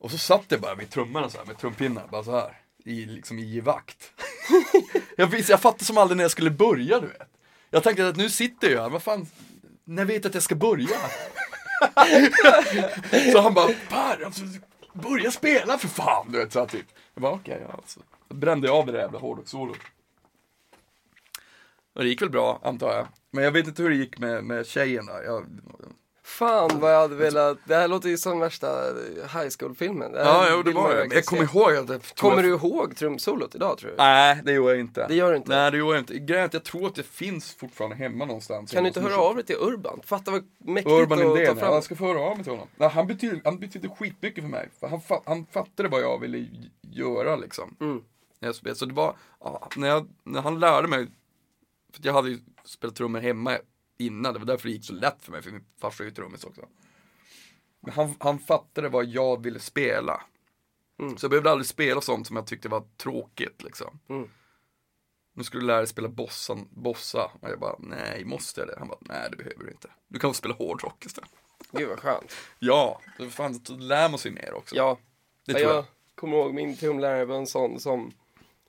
[0.00, 2.60] Och så satt jag bara vid trummorna så här, med trumpinnar, bara så här.
[2.84, 4.12] I, liksom i vakt.
[5.16, 7.28] jag, visste, jag fattade som aldrig när jag skulle börja, du vet.
[7.70, 9.26] Jag tänkte att nu sitter jag här, vad fan,
[9.84, 10.88] när vet jag att jag ska börja?
[13.32, 14.42] så han bara, Per, alltså,
[14.92, 16.86] börja spela för fan, du vet, så här, typ.
[17.14, 18.00] Jag bara, okej, ja, alltså.
[18.28, 19.78] Då brände jag av det där jävla hårdrockssolot.
[21.94, 23.06] Och det gick väl bra, antar jag.
[23.30, 25.22] Men jag vet inte hur det gick med, med tjejen där.
[25.22, 25.46] Jag,
[26.28, 28.66] Fan vad jag hade velat, det här låter ju som värsta
[29.32, 30.12] high school-filmen.
[30.14, 31.14] Ja, jo, det var det.
[31.14, 33.96] Jag kommer ihåg att det, Kommer du ihåg trumsolot idag tror du?
[33.96, 35.06] Nej, det gör jag inte.
[35.08, 35.50] Det gör du inte?
[35.56, 36.18] Nej, det gör jag inte.
[36.18, 38.70] Grejen är att jag tror att det finns fortfarande hemma någonstans.
[38.72, 40.00] Kan du inte höra av dig till Urban?
[40.04, 41.74] Fatta vad mäktigt Urban att ta fram.
[41.74, 42.68] jag ska få höra av mig till honom.
[42.76, 44.68] Nej, han, betyder, han betyder skitmycket för mig.
[44.80, 46.46] Han, fa- han fattade vad jag ville
[46.80, 47.76] göra liksom.
[47.80, 48.02] Mm.
[48.74, 49.14] Så det var,
[49.76, 51.06] när, jag, när han lärde mig,
[51.94, 53.58] för jag hade ju spelat trummor hemma
[53.98, 56.14] innan, det var därför det gick så lätt för mig, för min farsa är ju
[56.14, 56.68] trummis också.
[57.80, 60.22] Men han, han fattade vad jag ville spela.
[61.00, 61.16] Mm.
[61.16, 63.98] Så jag behövde aldrig spela sånt som jag tyckte var tråkigt liksom.
[64.08, 64.28] Mm.
[65.34, 67.30] Nu skulle du lära dig spela bossan, bossa.
[67.40, 68.74] Och jag bara, nej, måste jag det?
[68.78, 69.90] Han bara, nej det behöver du inte.
[70.08, 71.30] Du kan få spela hårdrock istället.
[71.72, 72.34] Gud vad skönt.
[72.58, 74.76] Ja, då fan, då lär man sig mer också.
[74.76, 74.98] Ja,
[75.46, 75.84] det ja, tror jag jag.
[76.14, 78.12] kommer ihåg min trumlärare var en sån som,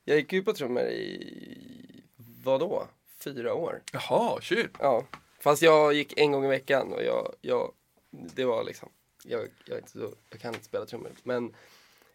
[0.04, 2.04] jag gick ju på trummor i,
[2.44, 2.88] vadå,
[3.24, 3.82] fyra år.
[3.94, 4.72] Jaha, shit.
[4.80, 5.06] Ja,
[5.40, 7.72] fast jag gick en gång i veckan och jag, jag
[8.12, 8.90] det var liksom,
[9.24, 11.12] jag, jag, inte så, jag kan inte spela trummor.
[11.24, 11.56] Men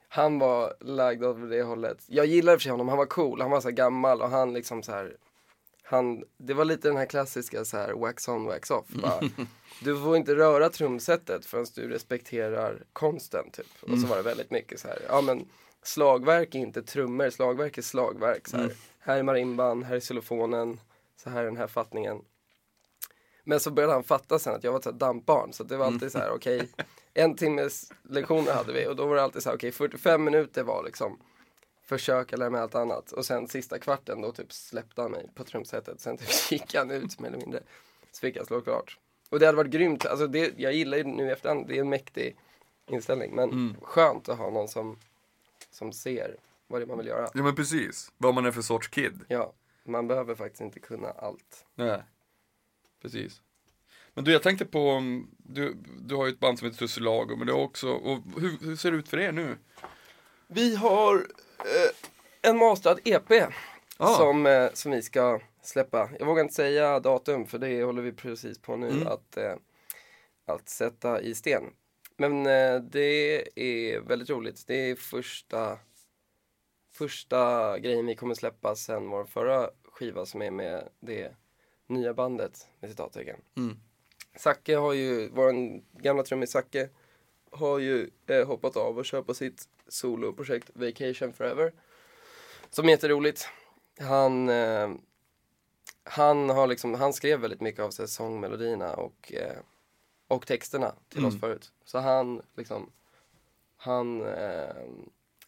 [0.09, 1.99] han var lagd åt det hållet.
[2.07, 4.83] Jag gillade för sig honom, han var cool, han var så gammal och han liksom
[4.83, 5.17] så här
[5.87, 8.89] han, det var lite den här klassiska så här wax on, wax off.
[8.89, 9.21] Bara,
[9.81, 13.67] du får inte röra trumsetet förrän du respekterar konsten typ.
[13.81, 15.49] Och så var det väldigt mycket så här, ja men
[15.83, 18.49] slagverk är inte trummor, slagverk är slagverk.
[18.49, 18.73] Så här.
[18.99, 20.81] här är marimban, här är xylofonen,
[21.17, 22.25] så här är den här fattningen.
[23.45, 25.53] Men så började han fatta sen att jag var ett dampbarn.
[25.53, 26.69] Så det var alltid så här, okej,
[27.15, 30.63] en timmes lektioner hade vi och då var det alltid så här, okej, 45 minuter
[30.63, 31.19] var liksom
[31.87, 33.13] försöka lära mig allt annat.
[33.13, 36.01] Och sen sista kvarten då typ släppte han mig på trumsetet.
[36.01, 37.63] Sen typ gick han ut mer eller mindre.
[38.13, 38.99] Så fick jag slå klart.
[39.31, 40.07] Och det hade varit grymt.
[40.07, 42.37] Alltså det, jag gillar ju nu i efterhand, det är en mäktig
[42.87, 43.35] inställning.
[43.35, 44.99] Men skönt att ha någon som,
[45.71, 46.37] som ser
[46.67, 47.29] vad det är man vill göra.
[47.35, 49.25] Ja men precis, vad man är för sorts kid.
[49.29, 49.53] Ja,
[49.85, 51.67] man behöver faktiskt inte kunna allt.
[51.75, 52.03] Nej.
[53.03, 53.43] Precis.
[54.15, 57.37] Men du, jag tänkte på, um, du, du har ju ett band som heter Tussilago,
[57.37, 59.57] men du har också, och hur, hur ser det ut för er nu?
[60.47, 61.15] Vi har
[61.59, 63.31] eh, en masterad EP
[63.97, 64.15] Ah.
[64.17, 66.11] som, eh, som vi ska släppa.
[66.19, 69.07] Jag vågar inte säga datum för det håller vi precis på nu Mm.
[69.07, 69.55] att, eh,
[70.47, 71.63] att sätta i sten.
[72.17, 74.65] Men eh, det är väldigt roligt.
[74.67, 75.79] Det är första,
[76.95, 81.35] första grejen vi kommer släppa sen vår förra skiva som är med det
[81.87, 83.41] nya bandet med citattecken.
[83.57, 83.77] Mm.
[84.37, 85.53] Zacke har ju, vår
[86.03, 86.89] gamla trummis Zacke
[87.51, 91.73] har ju eh, hoppat av och kör på sitt soloprojekt Vacation Forever.
[92.71, 93.49] Som är jätteroligt.
[94.01, 94.91] Han, eh,
[96.05, 99.57] han, har liksom, han skrev väldigt mycket av sig, sångmelodierna och, eh,
[100.29, 101.41] och texterna till oss Mm.
[101.41, 101.73] förut.
[101.85, 102.91] Så han liksom,
[103.77, 104.87] han, eh,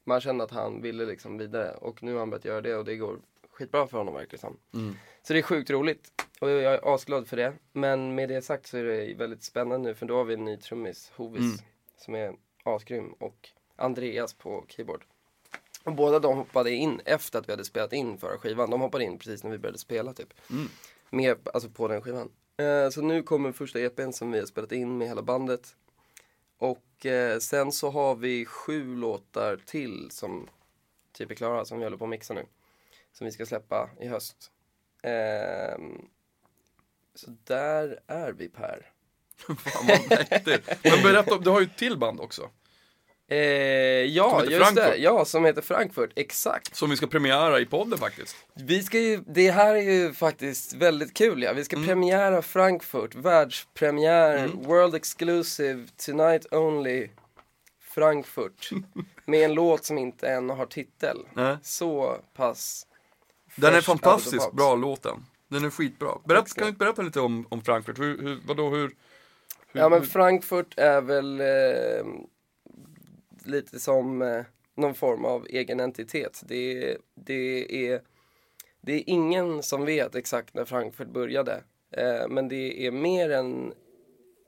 [0.07, 2.85] man kände att han ville liksom vidare och nu har han börjat göra det och
[2.85, 3.19] det går
[3.51, 4.57] skitbra för honom verkar det som.
[4.75, 4.95] Mm.
[5.23, 7.53] Så det är sjukt roligt och jag är asglad för det.
[7.73, 10.45] Men med det sagt så är det väldigt spännande nu för då har vi en
[10.45, 11.57] ny trummis, Hovis, Mm.
[11.99, 15.05] som är asgrym och Andreas på keyboard.
[15.85, 18.71] Och båda de hoppade in efter att vi hade spelat in förra skivan.
[18.71, 20.35] De hoppade in precis när vi började spela typ.
[20.51, 20.69] Mm.
[21.11, 22.31] Med, alltså på den skivan.
[22.57, 25.77] Eh, så nu kommer första EPn som vi har spelat in med hela bandet.
[26.59, 30.49] Och eh, sen så har vi sju låtar till som
[31.13, 32.47] typ är klara, som vi håller på att mixa nu.
[33.13, 34.51] Som vi ska släppa i höst.
[35.03, 35.79] Eh,
[37.15, 38.93] så där är vi Per.
[39.57, 40.85] Fan vad mäktigt.
[40.85, 42.51] Men berätta, du har ju ett till band också.
[43.29, 44.59] Eh, ja, just det.
[44.59, 44.99] Frankfurt.
[44.99, 46.11] Ja, som heter Frankfurt.
[46.17, 46.77] Exakt.
[46.77, 48.37] Som vi ska premiära i podden faktiskt.
[48.55, 51.53] Vi ska ju, det här är ju faktiskt väldigt kul ja.
[51.53, 57.09] Vi ska premiära Frankfurt, världspremiär, World Exclusive, Tonight Only,
[57.81, 58.71] Frankfurt.
[59.27, 61.19] med en låt som inte än har titel.
[61.35, 61.57] Nej.
[61.63, 62.87] Så pass
[63.55, 65.27] Den är fantastiskt bra låten.
[65.49, 66.19] Den är skitbra.
[66.25, 67.99] Ska kan du inte berätta lite om, om Frankfurt?
[67.99, 68.91] Hur, hur, vadå, hur,
[69.73, 71.47] hur Ja men Frankfurt är väl eh,
[73.47, 74.45] lite som eh,
[74.77, 76.43] någon form av egen entitet.
[76.45, 78.03] Det, det, är,
[78.81, 81.63] det är ingen som vet exakt när Frankfurt började.
[81.91, 83.73] Eh, men det är mer än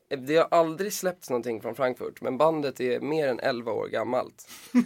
[0.09, 4.49] det har aldrig släppts någonting från Frankfurt, men bandet är mer än 11 år gammalt.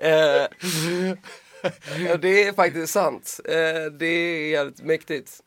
[0.00, 0.46] eh,
[2.06, 3.40] ja, det är faktiskt sant.
[3.44, 5.42] Eh, det är jävligt mäktigt.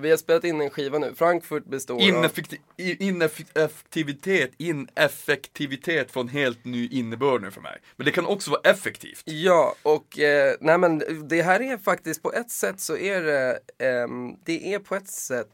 [0.00, 1.14] Vi har spelat in en skiva nu.
[1.14, 2.00] Frankfurt består av...
[2.00, 7.78] Ineffekti- i- ineffektivitet, ineffektivitet från helt ny innebörd nu för mig.
[7.96, 9.22] Men det kan också vara effektivt.
[9.24, 13.58] Ja, och eh, nej men det här är faktiskt på ett sätt så är det,
[13.78, 15.48] ehm, det är på ett sätt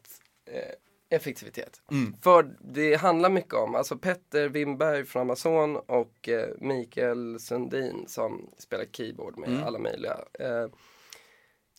[0.52, 1.80] eh, effektivitet.
[2.22, 8.50] För det handlar mycket om, alltså Petter Wimberg från Amazon och eh, Mikael Sundin som
[8.58, 10.16] spelar keyboard med alla möjliga.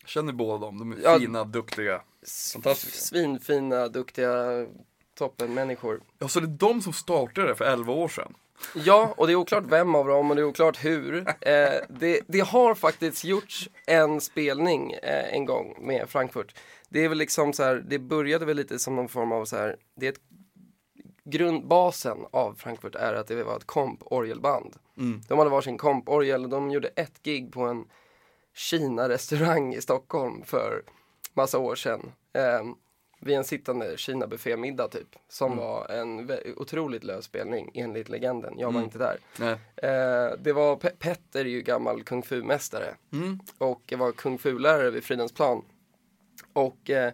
[0.03, 1.19] Jag känner båda dem, de är Ja.
[1.19, 2.01] fina, duktiga.
[2.53, 2.99] Fantastiska.
[2.99, 4.65] Svinfina, duktiga
[5.17, 6.01] toppenmänniskor.
[6.19, 8.33] Ja, så det är de som startade det för 11 år sedan.
[8.75, 11.25] Ja, och det är oklart vem av dem och det är oklart hur.
[11.41, 16.55] Eh, det, det har faktiskt gjorts en spelning eh, en gång med Frankfurt.
[16.89, 19.55] Det är väl liksom så här, det började väl lite som någon form av så
[19.57, 20.19] här, det är ett
[21.25, 24.75] grundbasen av Frankfurt är att det var ett komp-orgelband.
[25.27, 27.85] De hade varsin komp-orgel och de gjorde ett gig på en
[28.53, 30.83] Kina-restaurang i Stockholm för
[31.33, 32.11] massa år sedan.
[32.33, 32.63] Eh,
[33.19, 35.07] vid en sittande Kina-buffémiddag typ.
[35.29, 38.53] Som var en otroligt lös spelning enligt legenden.
[38.59, 39.17] Jag var inte där.
[39.75, 42.95] Eh, det var, Pe- Petter är ju gammal kung fu-mästare.
[43.13, 43.39] Mm.
[43.57, 45.65] Och jag var kung fu-lärare vid Fridhemsplan.
[46.53, 47.13] Och eh,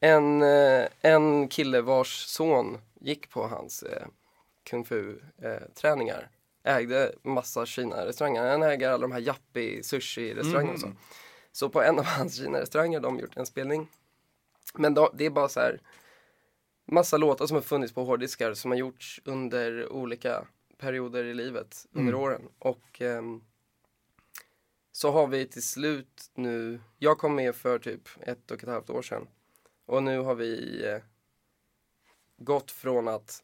[0.00, 4.06] en, eh, en kille vars son gick på hans eh,
[4.64, 6.28] kung fu-träningar
[6.66, 8.50] ägde massa Kina-restauranger.
[8.50, 10.92] Han äger alla de här Yappi sushi-restaurangerna och så.
[11.52, 13.88] Så på en av hans Kina-restauranger har de gjort en spelning.
[14.74, 15.80] Men då, det är bara så här
[16.84, 20.46] massa låtar som har funnits på hårddiskar som har gjorts under olika
[20.78, 22.48] perioder i livet under åren.
[22.58, 23.44] Och ehm,
[24.92, 28.90] så har vi till slut nu, jag kom med för typ ett och ett halvt
[28.90, 29.28] år sedan.
[29.86, 30.98] Och nu har vi eh,
[32.36, 33.42] gått från att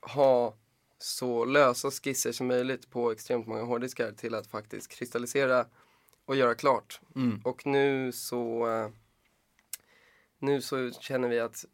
[0.00, 0.54] ha
[0.98, 5.66] så lösa skisser som möjligt på extremt många hårddiskar till att faktiskt kristallisera
[6.24, 7.00] och göra klart.
[7.16, 7.40] Mm.
[7.44, 8.88] Och nu så eh,
[10.38, 11.64] nu så känner vi att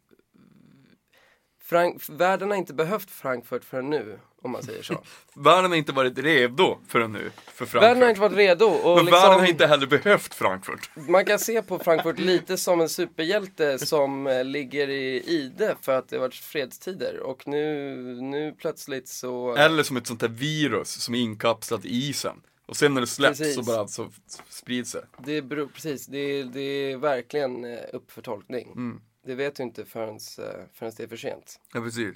[1.65, 5.03] Frank världen har inte behövt Frankfurt förrän nu, om man säger så.
[5.33, 7.81] Världen har inte varit redo förrän nu, för Frankfurt.
[7.83, 8.65] världen har inte varit redo.
[8.65, 10.89] Och Men liksom, världen har inte heller behövt Frankfurt.
[10.95, 15.97] Man kan se på Frankfurt lite som en superhjälte som eh, ligger i ide för
[15.97, 17.19] att det har varit fredstider.
[17.19, 19.55] Och nu, nu plötsligt så...
[19.55, 22.41] Eller som ett sånt där virus som är inkapslat i isen.
[22.65, 23.55] Och sen när det släpps Precis.
[23.55, 24.09] så bara så
[24.49, 25.05] sprids det.
[25.25, 28.71] Det beror, precis, det, är- det är verkligen eh, upp för tolkning.
[28.75, 29.01] Mm.
[29.25, 31.59] Det vet du inte förrän, eh, förrän det är för sent.
[31.73, 32.15] Ja precis.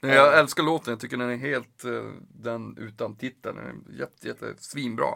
[0.00, 4.28] Jag älskar låten, jag tycker den är helt, eh, den utan titeln, den är jätte,
[4.28, 5.06] jätte, svinbra.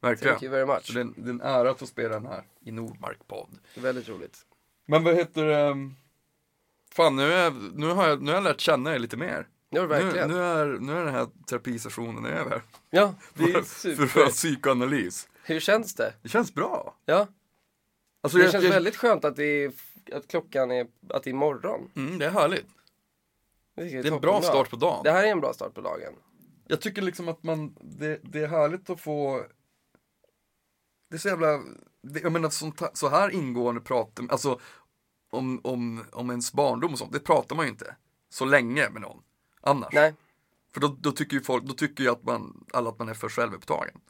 [0.00, 0.32] Verkligen.
[0.34, 0.82] Thank you very much.
[0.86, 3.18] Så det är, en, det är en ära att få spela den här i Nordmark
[3.28, 3.58] podd.
[3.76, 4.46] Väldigt roligt.
[4.86, 5.90] Men vad heter det?
[6.92, 9.48] Fan, nu, är, nu, har jag, nu har jag lärt känna er lite mer.
[9.70, 10.30] Ja, Nu, verkligen.
[10.30, 12.62] nu, är, nu är den här terapisessionen över.
[12.90, 14.06] Ja, det är För, super.
[14.06, 15.28] för psykoanalys.
[15.42, 16.14] Hur känns det?
[16.22, 16.96] Det känns bra.
[17.04, 17.26] Ja,
[18.20, 19.72] Alltså, det jag, känns jag, väldigt skönt att, det är,
[20.12, 21.90] att klockan är, att det är morgon.
[21.96, 22.66] mm, det är härligt.
[23.74, 25.00] Det, Det är en bra start på dagen.
[25.04, 26.14] Det här är en bra start på dagen.
[26.68, 29.46] Jag tycker liksom att man, det, det är härligt att få
[31.10, 31.62] Det är så jävla,
[32.02, 34.60] det, jag menar sånt, så här ingående pratar, alltså
[35.30, 37.96] om, om, om ens barndom och sånt, det pratar man ju inte
[38.28, 39.22] så länge med någon
[39.60, 39.94] annars.
[39.94, 40.14] Nej,
[40.74, 43.14] För då, då tycker ju folk, då tycker ju att man, alla att man är
[43.14, 44.00] för självupptagen.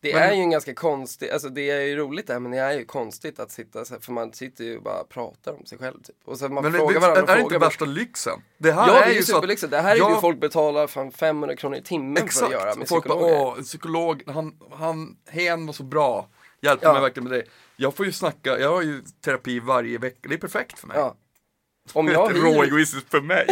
[0.00, 2.50] Det Men- är ju en ganska konstig, alltså det är ju roligt det här men
[2.52, 5.52] det är ju konstigt att sitta så här, för man sitter ju och bara pratar
[5.52, 6.16] om sig själv typ.
[6.24, 8.42] Och så man Men frågar det, varandra är det inte värsta lyxen?
[8.58, 9.70] Det här Ja, det är är ju superlyxigt.
[9.70, 12.74] Det här är ju folk betalar fan 500 kronor i timmen för att exakt, göra
[12.74, 13.46] med folk bara, psykologer.
[13.46, 16.28] åh, en psykolog, han, han, hen var så bra,
[16.60, 16.92] hjälpte Ja.
[16.92, 17.44] mig verkligen med det.
[17.76, 20.96] Jag får ju snacka, jag har ju terapi varje vecka, det är perfekt för mig.
[20.96, 21.14] Ja.
[21.92, 23.46] Om Det jag är hyr, råegoistiskt för mig.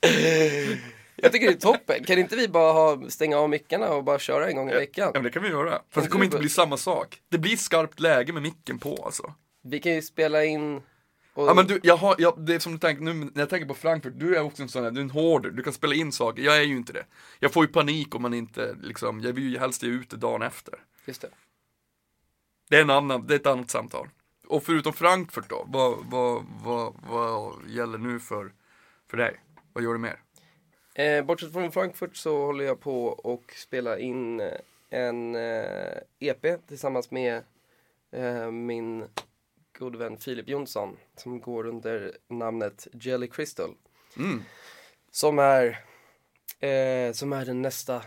[1.16, 2.04] jag tycker det är toppen.
[2.04, 5.10] Kan inte vi bara ha, stänga av mickarna och bara köra en gång i veckan?
[5.14, 5.82] Ja men det kan vi göra.
[5.90, 7.20] Fast det kommer inte bli samma sak.
[7.28, 9.34] Det blir skarpt läge med micken på alltså.
[9.62, 10.82] Vi kan ju spela in
[11.34, 13.50] och, Ja men du, jag har, jag, det är som du tänker, nu när jag
[13.50, 15.72] tänker på Frankfurt, du är också en sån här, du är en hoarder, du kan
[15.72, 17.04] spela in saker, jag är ju inte det.
[17.40, 20.16] Jag får ju panik om man inte, liksom, jag vill ju helst ge ut det
[20.16, 20.74] dagen efter.
[21.04, 21.28] Just det.
[22.68, 24.08] Det är, en annan, det är ett annat samtal.
[24.46, 28.52] Och förutom Frankfurt då, vad, vad, vad, vad gäller nu för,
[29.10, 29.40] för dig?
[29.72, 30.23] Vad gör du mer?
[30.94, 34.52] Eh, bortsett från Frankfurt så håller jag på och spelar in eh,
[34.90, 37.42] en eh, EP tillsammans med
[38.10, 39.04] eh, min
[39.78, 43.74] gode vän Filip Jonsson som går under namnet Jelly Crystal.
[44.16, 44.42] Mm.
[45.10, 45.84] Som är,
[46.60, 48.02] eh, som är den nästa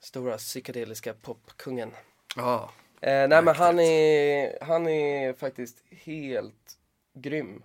[0.00, 1.90] stora psykedeliska popkungen.
[2.36, 2.70] Ja,
[3.00, 6.78] Eh, nej men han är, han är faktiskt helt
[7.14, 7.62] grym.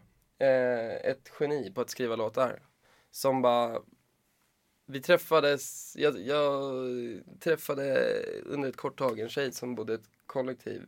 [1.03, 2.59] Ett geni på att skriva låtar.
[3.11, 3.81] Som bara,
[4.85, 6.73] vi träffades, jag, jag
[7.39, 8.15] träffade
[8.45, 10.85] under ett kort tag en tjej som bodde i ett kollektiv.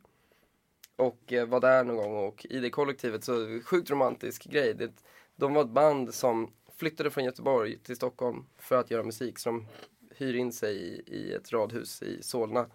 [0.96, 4.74] Och eh, var där någon gång och i det kollektivet så, sjukt romantisk grej.
[4.74, 4.91] Det,
[5.36, 9.39] de var ett band som flyttade från Göteborg till Stockholm för att göra musik.
[9.39, 9.68] Så de
[10.16, 12.66] hyr in sig i, i ett radhus i Solna.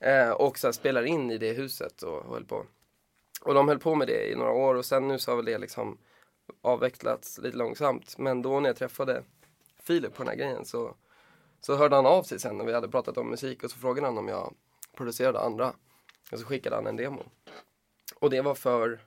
[0.00, 2.66] Eh, och så spelar in i det huset och, och höll på.
[3.42, 5.44] Och de höll på med det i några år och sen nu så har väl
[5.44, 5.98] det liksom
[6.62, 8.18] avvecklats lite långsamt.
[8.18, 9.22] Men då när jag träffade
[9.88, 10.96] Filip på den här grejen så,
[11.60, 14.06] så hörde han av sig sen när vi hade pratat om musik och så frågade
[14.06, 14.54] han om jag
[14.96, 15.72] producerade andra.
[16.32, 17.22] Och så skickade han en demo.
[18.20, 19.00] Och det var för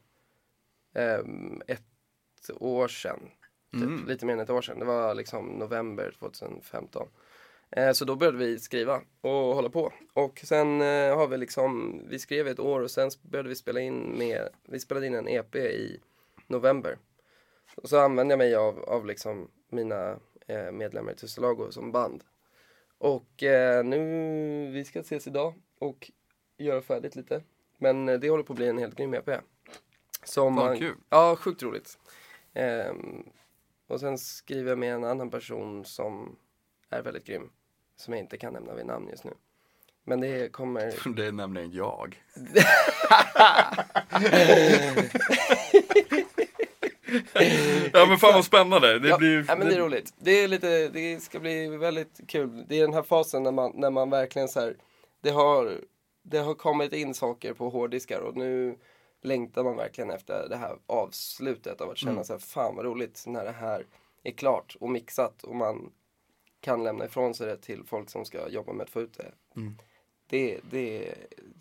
[0.93, 3.19] ehm, ett år sedan.
[3.71, 4.07] Typ, Mm.
[4.07, 4.79] Lite mer än ett år sedan.
[4.79, 7.07] Det var liksom november 2015.
[7.69, 9.93] Eh, så då började vi skriva och hålla på.
[10.13, 13.79] Och sen eh, har vi liksom, vi skrev ett år och sen började vi spela
[13.79, 15.99] in med, vi spelade in en EP i
[16.47, 16.97] november.
[17.75, 22.23] Och så använde jag mig av, av liksom mina eh, medlemmar i Tusselago som band.
[22.97, 26.11] Och eh, nu, vi ska ses idag och
[26.57, 27.43] göra färdigt lite.
[27.77, 29.29] Men eh, det håller på att bli en helt grym EP.
[30.23, 30.95] Som Fan, man- kul.
[31.09, 31.97] Ja, sjukt roligt.
[32.53, 33.23] Ehm,
[33.87, 36.35] och sen skriver jag med en annan person som
[36.89, 37.49] är väldigt grym.
[37.95, 39.31] Som jag inte kan nämna vid namn just nu.
[40.03, 41.09] Men det kommer...
[41.15, 42.23] det är nämligen jag.
[47.93, 49.45] ja men fan vad spännande, det ja, blir...
[49.47, 50.13] ja, men det är roligt.
[50.17, 52.65] Det är lite, det ska bli väldigt kul.
[52.69, 54.75] Det är den här fasen när man, när man verkligen så här,
[55.21, 55.81] det har,
[56.23, 58.77] det har kommit in saker på hårddiskar och nu
[59.21, 63.23] längtar man verkligen efter det här avslutet av att känna så här, fan vad roligt
[63.27, 63.85] när det här
[64.23, 65.91] är klart och mixat och man
[66.61, 69.31] kan lämna ifrån sig det till folk som ska jobba med att få ut det.
[70.27, 71.15] det, det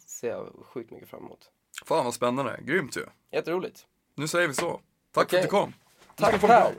[0.06, 1.50] ser jag sjukt mycket fram emot.
[1.84, 3.04] Fan vad spännande, grymt ju.
[3.30, 3.86] Jätteroligt.
[4.14, 4.80] Nu säger vi så.
[5.12, 5.38] Tack för Okej.
[5.38, 5.74] att du kom.
[6.16, 6.48] Du Tack Per!
[6.48, 6.74] kram.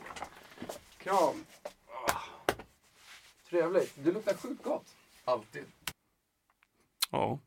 [0.97, 1.45] Kram!
[3.49, 3.93] Trevligt.
[4.03, 4.95] Du luktar sjukt gott.
[5.25, 5.65] Alltid.
[7.09, 7.39] Ja,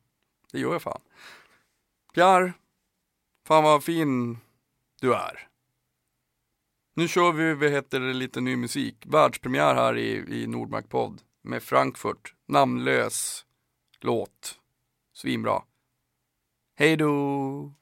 [0.51, 1.01] det gör jag fan.
[2.13, 2.53] Pierre,
[3.47, 4.37] fan vad fin
[5.01, 5.47] du är.
[6.93, 8.95] Nu kör vi, vad heter det, lite ny musik.
[9.05, 12.35] Världspremiär här i, i Nordmark podd med Frankfurt.
[12.47, 13.45] Namnlös
[13.99, 14.59] låt.
[15.13, 15.63] Svinbra.
[16.75, 17.73] Hej då!